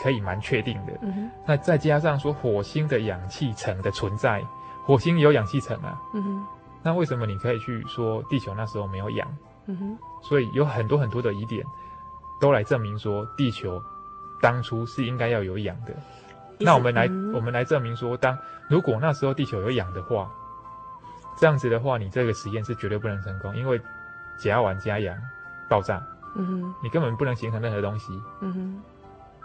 [0.00, 0.92] 可以蛮确定的。
[1.02, 1.28] 嗯。
[1.44, 4.44] 那再加上说火星的氧气层的存在，
[4.84, 6.00] 火星有氧气层啊。
[6.14, 6.46] 嗯哼。
[6.84, 9.28] 那为什么你可以去说地球那时候没有氧？
[9.66, 9.98] 嗯哼。
[10.22, 11.66] 所以有很多很多的疑点，
[12.40, 13.82] 都来证明说地球
[14.40, 15.92] 当初是应该要有氧的。
[16.58, 20.30] 那我们来，嗯、我们来证明说，当如果那时候地球有氧的话，
[21.36, 23.80] 这样子的话，你这个实验是绝对不能成功，因为。
[24.42, 25.16] 甲烷加氧
[25.68, 26.02] 爆炸，
[26.34, 28.82] 嗯哼，你根本不能形成任何东西，嗯哼，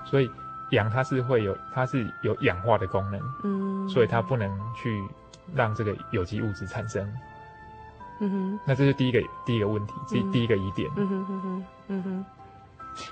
[0.06, 0.30] 所以
[0.72, 5.08] 氧它是会有，它是有氧化的功能，嗯，所以它不能去
[5.54, 7.08] 让这个有机物质产生，
[8.20, 12.26] 嗯哼，那这是第一个第一个问题，这、嗯、第一个疑点，嗯哼哼哼，嗯哼。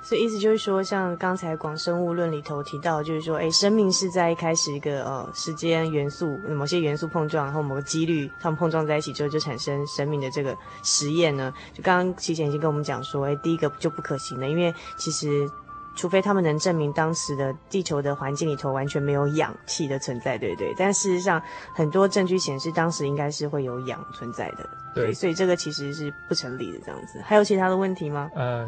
[0.01, 15.49] 所以意思就是说，像刚才广生物论里头提到，就是说，哎，生命是在一开始一个呃时间元素某些元素碰撞，然后某个几率它们碰撞在一起之后就产生生命的这个实验呢，就刚刚齐贤已经跟我们讲说，哎，第一个就不可行的，因为其实
[15.95, 20.73] 除非他们能证明当时的地球的环境里头完全没有氧气的存在，对不对？
[20.77, 21.41] 但事实上
[21.73, 27.21] 很多证据显示当时应该是会有氧存在的，对，所以这个其实是不成立的这样子。
[27.23, 28.29] 还有其他的问题吗？
[28.35, 28.67] 呃。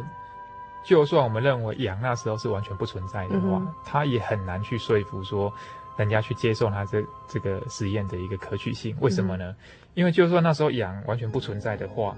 [0.88, 5.52] 就算我们认为氧那时候是完全不存在的话，它也很难去说服说
[5.98, 8.96] 人家去接受它这这个实验的一个可取性。
[9.02, 9.50] 为什么呢？
[9.50, 9.56] 嗯、
[9.96, 12.16] 因为就算那时候氧完全不存在的话，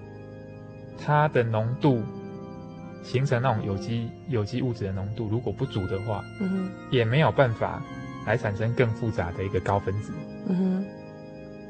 [1.04, 2.04] 它的浓度
[3.02, 6.24] 形成那种有机有机物质的浓度如果不足的话，
[6.92, 7.82] 也没有办法
[8.28, 10.14] 来产生更复杂的一个高分子。
[10.48, 10.86] 嗯哼，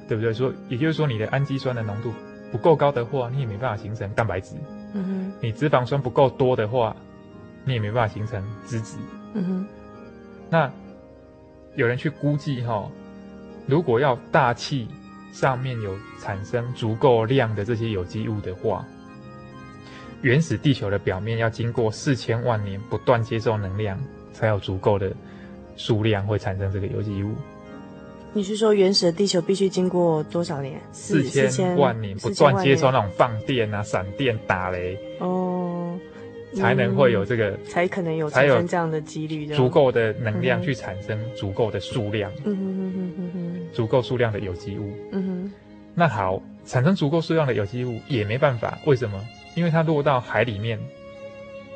[0.09, 0.33] 对不对？
[0.33, 2.11] 说也就是说，你的氨基酸的浓度
[2.51, 4.57] 不够高的话，你也没办法形成蛋白质。
[4.93, 6.95] 嗯哼，你脂肪酸不够多的话，
[7.65, 8.97] 你也没办法形成脂质。
[9.33, 9.67] 嗯哼，
[10.49, 10.71] 那
[11.75, 12.89] 有人去估计哈，
[13.67, 14.87] 如果要大气
[15.31, 18.85] 上面有产生足够量的这些有机物的话，
[20.21, 23.97] 原始地球的表面要经过四千万年不断接受能量，
[24.33, 25.13] 才有足够的
[25.75, 27.35] 数量会产生这个有机物。
[28.31, 30.79] 你是说原始的地球必须经过多少年？
[30.91, 35.97] 四千万年不断接受那种放电啊、闪电、打雷哦，
[36.53, 44.91] 才能会有这个，才可能有产生这样的几率，足够的能量去产生足够的数量，嗯哼哼哼哼哼，足够数量的有机物。
[45.11, 45.53] 嗯哼，
[45.95, 49.19] 那好，产生足够数量的有机物也没办法，为什么？
[49.55, 50.79] 因为它落到海里面，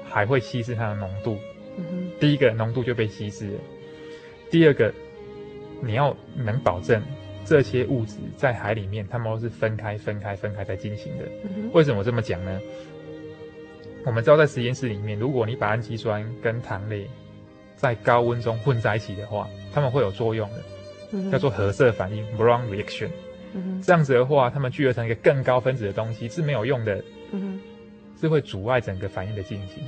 [0.07, 1.35] 还会稀释它的浓度。
[1.77, 3.59] 嗯哼，第一个浓度就被稀释了，
[4.51, 4.93] 第二个。
[5.85, 7.01] 你要能保证
[7.45, 11.25] 这些物质在海里面，它们都是分开、分开、分开在进行的。
[11.43, 12.59] 嗯、为什么这么讲呢？
[14.05, 17.07] 我们知道，在实验室里面，如果你把氨基酸跟糖类
[17.75, 20.63] 在高温中混在一起的话，它们会有作用的，
[21.11, 23.09] 嗯、叫做核色反应 （Brown reaction）。
[23.83, 27.03] 这样子的话，它们聚合成一个更高分子的东西是没有用的，
[28.19, 29.83] 是会阻碍整个反应的进行。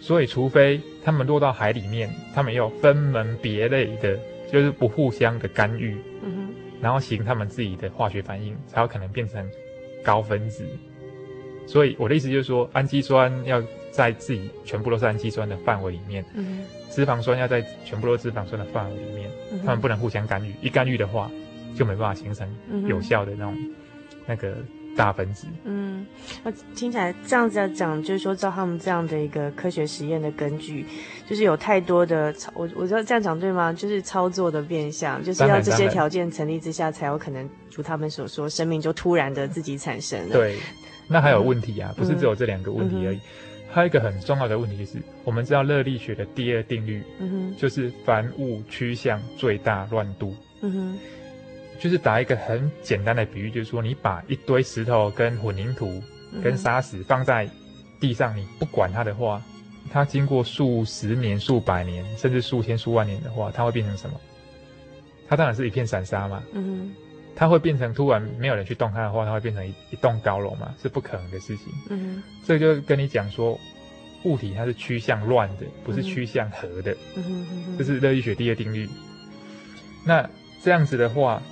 [0.00, 4.18] 所以，除非它们落到海里面，它们要分门别类的。
[4.50, 6.48] 就是不互相的干预，嗯，
[6.80, 9.48] 然后行他们自己的化学反应，才有可能变成
[10.04, 10.64] 高分子。
[11.66, 20.54] 所以我的意思就是说，氨基酸要在自己全部都是氨基酸的范围里面，嗯、脂肪酸要在全部都是脂肪酸的范围里面，嗯、他们不能互相干预。
[20.62, 21.28] 一干预的话，
[21.74, 22.48] 就没办法形成
[22.86, 23.74] 有效的那种、嗯、
[24.26, 24.56] 那个
[24.96, 25.46] 大分子。
[25.64, 26.06] 嗯，
[26.42, 30.84] 那听起来这样子要讲，就是说照他们这样的一个科学实验的根据，
[31.28, 33.72] 就是有太多的操，我我知道这样讲对吗？
[33.72, 40.32] 就是操作的变相，就是要这些条件成立之下，才有可能如他们所说，生命就突然的自己产生了。
[40.32, 40.56] 对。
[41.08, 50.98] 那还有问题啊，不是只有这两个问题而已，嗯嗯、还有一个很重要的问题就是，我们知道热力学的第二定律，嗯哼，就是凡物趋向最大乱度，嗯哼，
[51.78, 56.02] 就是打一个很简单的比喻，就是说你把一堆石头跟混凝土
[56.42, 57.48] 跟沙石放在
[58.00, 59.42] 地上，你不管它的话，
[59.90, 64.20] 它经过数十年、数百年，甚至数千、数万年的话，它会变成什么？
[65.28, 66.94] 它当然是一片散沙嘛，嗯哼。
[67.38, 70.74] 它会变成突然没有人去动它的话，它会变成一一栋高楼嘛？
[70.80, 71.66] 是不可能的事情。
[71.90, 73.60] 嗯哼，这就跟你讲说，
[74.24, 76.96] 物体它是趋向乱的，不是趋向和的。
[77.14, 78.88] 嗯哼嗯哼，这是热力学第二定律。
[80.02, 80.26] 那
[80.62, 81.42] 这样子的话，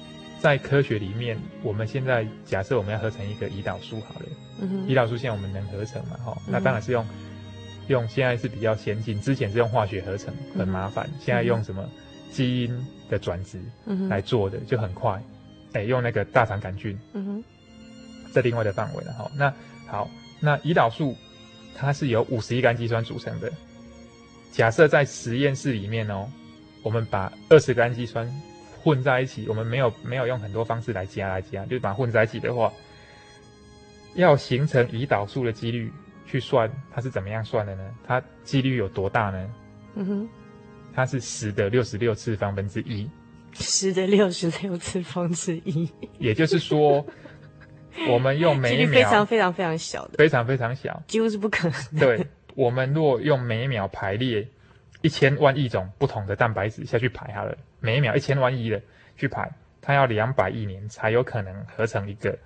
[0.45, 4.27] 在科学里面，我们现在假设我们要合成一个胰岛素好了。
[4.61, 6.19] 嗯，胰岛素现在我们能合成嘛？
[6.23, 7.03] 哈，那当然是用
[7.89, 11.09] 用现在是比较先进，之前是用化学合成，很麻烦。
[11.19, 11.89] 现在用什么
[12.31, 12.79] 基因
[13.09, 13.59] 的转植
[14.11, 15.19] 来做的，就很快。
[15.73, 17.45] 哎，用那个大肠杆菌，嗯哼，
[18.31, 19.31] 在另外的范围了哈。
[19.35, 19.51] 那
[19.87, 21.17] 好，那胰岛素
[21.75, 23.51] 它是由五十一个氨基酸组成的。
[24.53, 26.29] 假设在实验室里面哦，
[26.83, 28.31] 我们把二十个氨基酸
[28.85, 32.71] 混在一起，我们没有没有用很多方式来加来加，就是把它混在一起的话，
[34.15, 35.91] 要形成胰岛素的几率
[36.27, 37.83] 去算，它是怎么样算的呢？
[38.07, 39.51] 它几率有多大呢？
[39.95, 40.29] 嗯哼，
[40.95, 43.09] 它是十的六十六次方分之一。
[43.55, 47.07] 十的六十六次方之一，也就是说，
[48.11, 52.01] 我们用每秒非常非常非常小的，非常非常小，几乎是不可能。
[52.01, 52.27] 对，
[52.57, 54.47] 我们若用每秒排列
[55.03, 58.81] 一千万亿种不同的蛋白质下去排好了，每一秒一千万亿的
[59.15, 62.37] 去排，它要两百亿年才有可能合成一个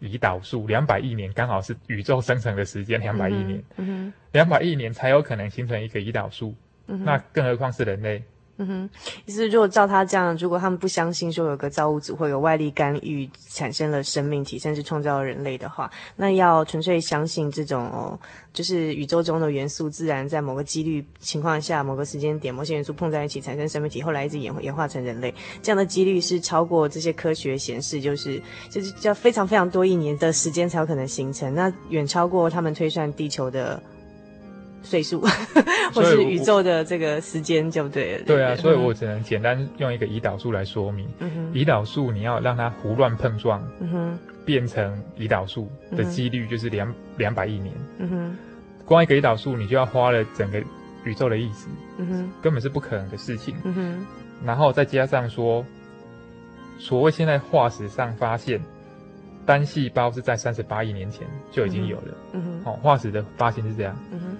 [0.00, 0.66] 胰岛素。
[0.66, 6.54] 两百亿年刚好是宇宙生成的时间，两百亿年，两百亿年才有可能形成一个胰岛素。
[6.86, 8.24] 嗯，那更何况是人类。
[8.60, 8.90] 嗯哼，
[9.24, 18.18] 意思如果照他这样，如果他们不相信说有个造物主会有外力干预产生了生命体，甚至创造了人类的话，那要纯粹相信这种哦，
[18.52, 25.32] 就是宇宙中的元素自然在某个几率情况下，某个时间点，某些元素碰在一起产生生命体，后来一直演演化成人类，
[25.62, 33.80] 这样的几率是超过这些科学显示，就是就是要非常非常多亿年的时间才有可能形成，那远超过他们推算地球的。
[34.82, 35.20] 岁数，
[35.92, 38.24] 或是宇宙的这个时间就对了。
[38.24, 41.06] 对啊，所以我只能简单用一个胰岛素来说明。
[41.18, 43.62] 嗯，胰岛素你要让它胡乱碰撞，
[44.44, 47.74] 变成胰岛素的几率就是两两百亿年。
[47.98, 48.36] 嗯哼，
[48.86, 50.62] 光一个胰岛素你就要花了整个
[51.04, 51.68] 宇宙的意思。
[51.98, 53.54] 嗯哼，根本是不可能的事情。
[53.64, 54.06] 嗯哼，
[54.46, 55.62] 然后再加上说，
[56.78, 58.58] 所谓现在化石上发现
[59.44, 62.14] 单细胞是在三十八亿年前就已经有了。
[62.32, 63.94] 嗯哼，好，化石的发现是这样。
[64.12, 64.36] 嗯哼。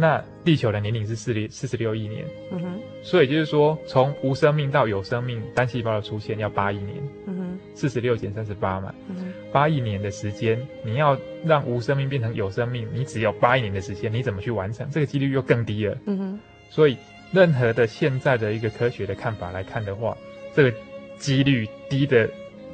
[0.00, 6.96] 那地球的年龄是四六四十六亿年，嗯哼，所以就是说，从无生命到有生命，单细胞的出现要八亿年，
[7.26, 14.88] 嗯哼，四十六减三十八嘛，嗯哼，八亿年的时间，你要让无生命变成有生命，你只有八亿年的时间，你怎么去完成？
[14.90, 16.40] 这个几率又更低了，嗯哼，
[16.70, 16.96] 所以
[17.30, 20.16] 任何的现在的一个科学的看法来看的话，
[20.54, 20.72] 这个
[21.18, 22.26] 几率低的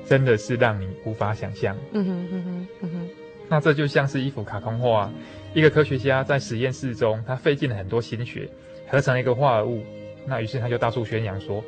[0.06, 3.08] 真的是让你无法想象，嗯哼嗯哼嗯哼，
[3.48, 5.10] 那这就像是一幅卡通画。
[5.54, 8.48] 一个科学家在实验室中，他费尽了很多心血，
[8.88, 9.82] 合成了一个化合物。
[10.26, 11.64] 那于是他就到处宣扬说：“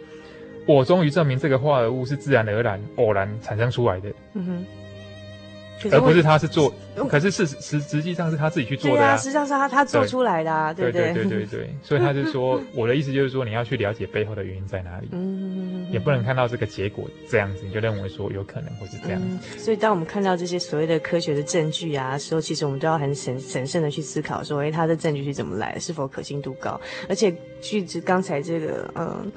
[0.66, 4.66] 我终于证明这个化合物是自然而然、偶然产生出来的。”嗯哼。
[5.92, 6.74] 而不是他是做，
[7.08, 9.16] 可是事实实实际上是他自己去做的啊。
[9.16, 11.70] 实际上是他他做出来的啊，对对对对对。
[11.84, 15.06] 所以他就说，我的意思就是说，你要去了解背后的原因在哪里。
[15.12, 19.58] 嗯，也不能看到这个结果这样子，你就认为说有可能会是这样子。
[19.58, 26.80] 所以当我们看到这些所谓的科学的证据啊时候，其实我们都要很审审慎的去思考，说，哎，他的证据是怎么来的，是否可信度高？
[27.08, 29.30] 而且，据刚才这个，嗯。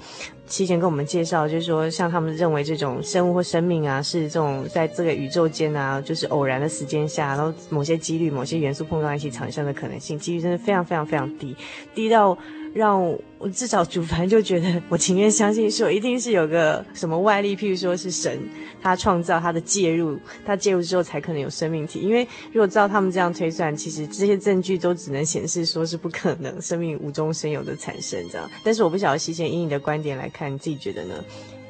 [0.53, 11.55] 提前跟我们介绍，就是说，像他们认为这种生物或生命啊，是这种在这个宇宙间啊，就是偶然的时间下，然后某些几率、某些元素碰撞一起产生的可能性，几率真的非常非常非常低，
[11.95, 12.37] 低到。
[12.73, 13.05] 让
[13.37, 18.39] 我至少主凡就觉得，我情愿相信说，一定是有个什么外力，譬如说是神，
[18.81, 21.99] 他创造他的介入，他介入之后才可能有生命体。
[21.99, 28.49] 因为如果照他们这样推算，其实这些证据都只能显示说是不可能生命无中生有的产生这样。
[28.63, 31.15] 但是我不晓得，西贤以你的观点来看，你自己觉得呢？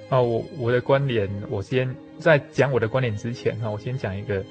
[0.09, 4.43] 哦，我我的观点，我先在讲我的观点之前哈，我先讲一个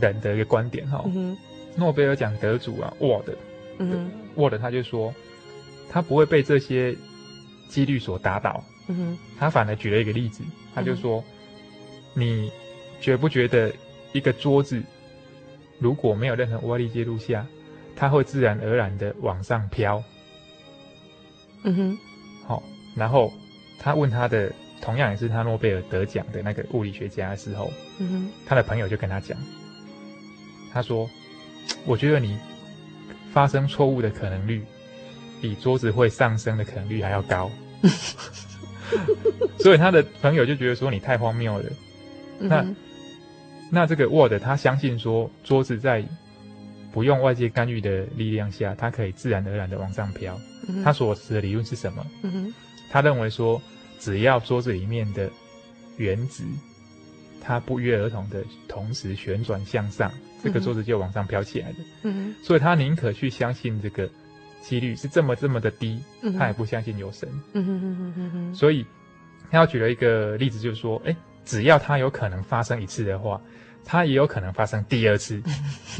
[0.00, 1.04] 人的一个观点哈。
[1.76, 3.34] 诺贝尔奖得主啊，沃德，
[4.34, 5.12] 沃德他就说，
[5.92, 6.96] 他不会被这些
[7.68, 8.64] 几率所打倒。
[8.88, 10.42] 嗯哼，他反而举了一个例子，
[10.74, 11.22] 他就说，
[12.14, 12.50] 嗯、你
[13.00, 13.72] 觉不觉得
[14.12, 14.82] 一个桌子
[15.78, 17.46] 如果没有任何外力介入下，
[17.94, 20.02] 它会自然而然的往上飘？
[21.64, 21.98] 嗯哼，
[22.46, 22.62] 好，
[22.96, 23.32] 然后
[23.78, 24.52] 他问他的。
[24.84, 29.38] 同样也是他诺贝尔得奖的那个物理学家的时候，嗯哼，他的朋友就跟他讲，
[30.72, 31.08] 他说
[31.86, 32.36] ：“我觉得你
[33.32, 34.60] 发生错误的可能率，
[35.42, 37.50] 比桌子会上升的可能率还要高。
[39.60, 41.64] ”所以他的朋友就觉得说你太荒谬了。
[42.38, 42.64] 那
[43.70, 46.02] 那这个沃德他相信说桌子在
[46.92, 50.40] 不用外界干预的力量下，它可以自然而然的往上飘。
[50.68, 52.06] 嗯、他所持的理论是什么？
[52.22, 52.54] 嗯、
[52.90, 53.60] 他认为说。
[53.98, 55.30] 只要桌子里面的
[55.96, 56.42] 原子，
[57.40, 60.10] 它不约而同的同时旋转向上，
[60.42, 61.78] 这个桌子就往上飘起来的。
[62.02, 64.10] 嗯，所以他宁可去相信这个
[64.62, 66.00] 几率是这么这么的低，
[66.38, 67.28] 他也不相信有神。
[67.52, 68.54] 嗯哼哼哼哼哼。
[68.54, 68.86] 所以
[69.50, 73.38] 他要举了一个例子，就是说，哎，只要它有可能发生一次的话。
[73.84, 75.42] 它也有可能发生第二次，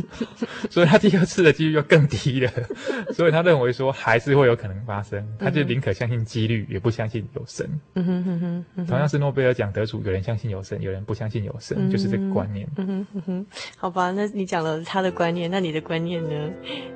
[0.70, 2.48] 所以他第二次的几率就更低了。
[3.12, 7.68] 所以他认为说还是会有可能发生，他就宁可相信几率，也不相信有神。
[7.94, 8.86] 嗯哼哼哼。
[8.86, 12.68] 同样是诺贝尔奖得主，有人相信有神，有人不相信有神，就是这个观念。
[12.76, 13.46] 嗯哼哼哼。
[13.76, 16.50] 好吧，那你讲了他的观念，那你的观念呢？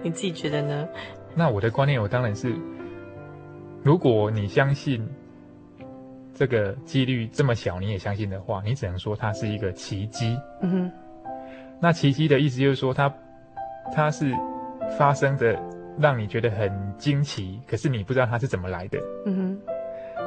[0.05, 0.87] 你自己觉得呢？
[1.37, 2.53] 那我的观念，我当然是，
[3.85, 5.07] 如果你相信。
[6.39, 10.39] 这个几率这么小，你也相信的话，你只能说它是一个奇迹。
[10.61, 10.93] 嗯哼。
[11.81, 13.09] 那奇迹的意思就是说它，
[13.87, 14.35] 它它是
[14.99, 15.59] 发生的，
[15.99, 18.99] 让你觉得很惊奇，可是你不知道它是怎么来的。
[19.25, 19.59] 嗯哼。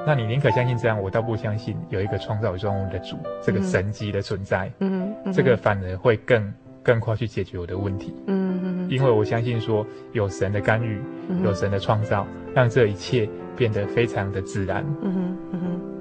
[0.03, 4.72] 那你宁可相信这样，我倒不相信有一个创造宇宙万物的主，这个神迹的存在。
[4.80, 5.12] 嗯哼。
[5.12, 5.32] 嗯哼。
[5.32, 6.51] 这个反而会更
[6.89, 8.11] 更快去解决我的问题。
[8.25, 8.89] 嗯哼。
[8.89, 10.99] 因为我相信说有神的干预，
[11.43, 12.25] 有神的创造，
[12.55, 14.83] 让这一切变得非常的自然。
[15.03, 15.37] 嗯哼。
[15.51, 15.98] 嗯哼。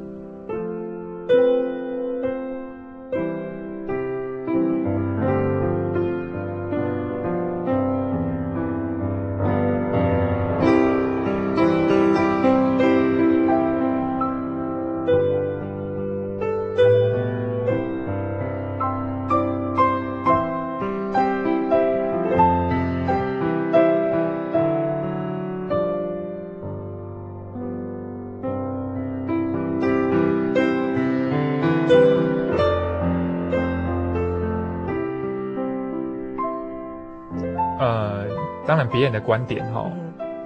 [38.88, 39.90] 别人的观点哈，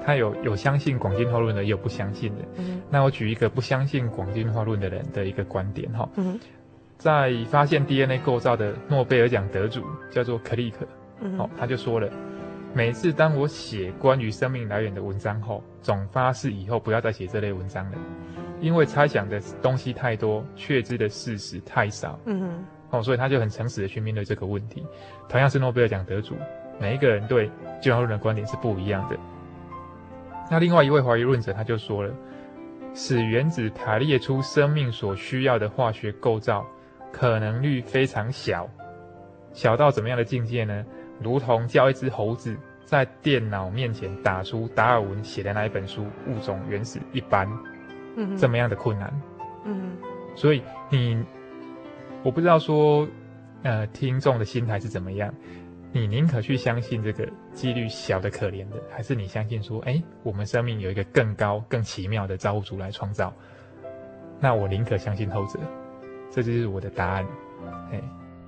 [0.05, 2.43] 他有有相信广进化论的，也有不相信的。
[2.91, 6.09] 那我举一个不相信广进化论的人的一个观点哈，
[6.99, 10.87] 在发现 DNA 构造的诺贝尔奖得主叫做克利克，
[11.39, 12.09] 哦，他就说了，
[12.75, 17.99] 每次当我写关于生命来源的文章后，总发誓以后不要再写这类文章了，
[18.61, 22.19] 因为猜想的东西太多，确知的事实太少。
[22.27, 24.87] 嗯哼，哦，所以他就很诚实的去面对这个问题。
[25.29, 26.37] 同样是诺贝尔奖得主。
[26.79, 27.51] 每一个人对
[27.81, 29.17] 进化论的观点是不一样的。
[30.51, 32.13] 那另外一位怀疑论者他就说了，
[32.95, 36.67] 使原子排列出生命所需要的化学构造，
[37.11, 38.69] 可能率非常小，
[39.53, 40.85] 小到怎么样的境界呢？
[41.21, 47.49] 如同叫一只猴子在电脑面前打出达尔文写的那一本书《物种原始》一般，
[48.17, 49.13] 嗯，这么样的困难。
[49.65, 49.93] 嗯，
[50.35, 51.25] 所以你，
[52.25, 53.07] 我不知道说，
[53.63, 55.33] 呃，听众的心态是怎么样。
[55.93, 63.33] 你宁可去相信这个几率小的可怜的，还是你相信说，哎，我们生命有一个更高、更奇妙的造物主来创造？
[64.41, 65.59] 那我宁可相信后者，
[66.31, 67.27] 这就是我的答案。
[67.91, 68.03] 嘿。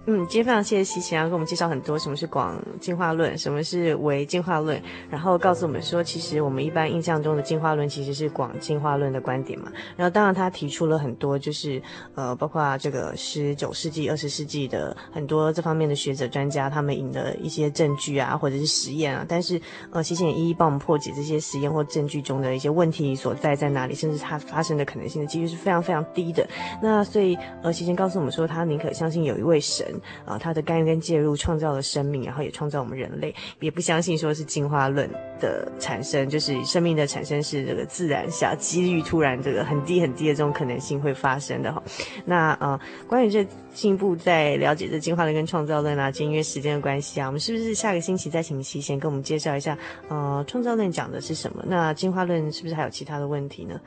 [0.06, 4.78] 嗯，今天非常谢谢西贤要给我们介绍很多什么是广进化论，什么是微进化论，
[5.08, 9.72] 然后告诉我们说，其实我们一般印象中的进化论其实是广进化论的观点嘛。
[9.96, 11.80] 然后当然他提出了很多，就是
[12.16, 19.24] 呃，包括这个十九世纪、二十世纪的很多这方面的学者专家，他们引的一些证据啊，或者是实验啊。
[19.26, 19.58] 但是
[19.90, 26.46] 呃，西贤也一一帮我们破解这些实验或证据中的一些问题所在在哪里，甚至它发生的可能性的几率是非常非常低的。
[26.82, 29.93] 那所以呃，西贤告诉我们说，他宁可相信有一位神。
[30.24, 35.08] 啊，他的干预跟介入创造了生命，然后也创造我们人类，也不相信说是进化论
[35.40, 41.82] 的产生，就是生命的产生是这个自然下几率突然这个很低很低的这种可能性会发生的哈。
[42.24, 42.78] 那呃，
[43.08, 49.76] 关于这进一步在了解这进化论跟创造论啊，因为时间的关系啊，我们是不是下个星期再请西贤跟我们介绍一下
[50.08, 51.64] 呃创造论讲的是什么？
[51.66, 53.80] 那进化论是不是还有其他的问题呢？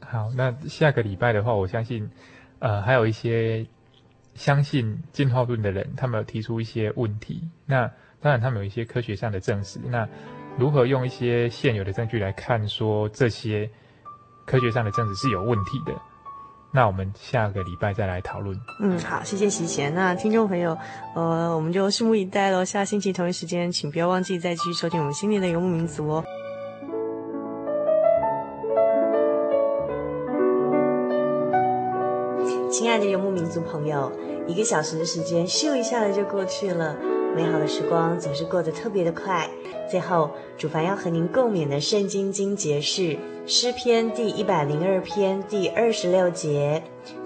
[0.00, 2.08] 好，那下个礼拜的话，我相信，
[2.60, 3.66] 呃，还有一些
[4.36, 7.42] 相信进化论的人，他们有提出一些问题。
[7.64, 9.78] 那当然，他们有一些科学上的证实。
[9.84, 10.08] 那
[10.58, 13.68] 如何用一些现有的证据来看，说这些
[14.46, 15.92] 科学上的证实是有问题的？
[16.72, 18.58] 那我们下个礼拜再来讨论。
[18.80, 19.94] 嗯，好，谢谢喜贤。
[19.94, 20.76] 那听众朋友，
[21.14, 22.64] 呃，我们就拭目以待喽。
[22.64, 26.24] 下星期同一时间，请不要忘记再继续收听我们新年的游牧民族哦。
[32.86, 34.12] 亲爱的游牧民族朋友，
[34.46, 36.96] 一个小时的时间咻一下子就过去了，
[37.34, 39.50] 美好的时光总是过得特别的快。
[39.90, 46.80] 最后，主凡要和您共勉的圣经经节是诗篇第一百零二篇第二十六节：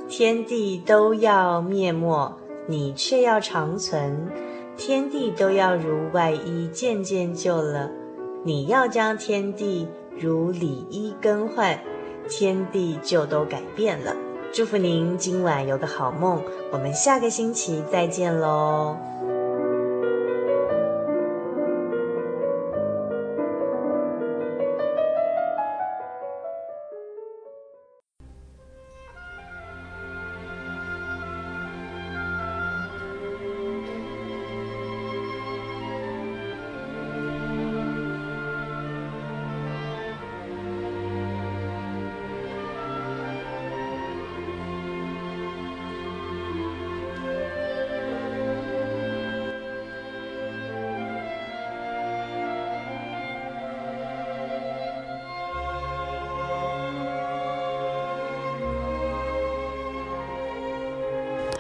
[0.09, 2.33] 天地都要灭没，
[2.67, 4.31] 你却要长存；
[4.79, 7.91] 天地都要如外衣渐渐旧了，
[8.45, 9.87] 你要将天地
[10.19, 11.79] 如里衣更换，
[12.31, 14.17] 天地就都改变了。
[14.53, 16.43] 祝福您今晚有个好梦，
[16.73, 18.97] 我们下个星期再见喽。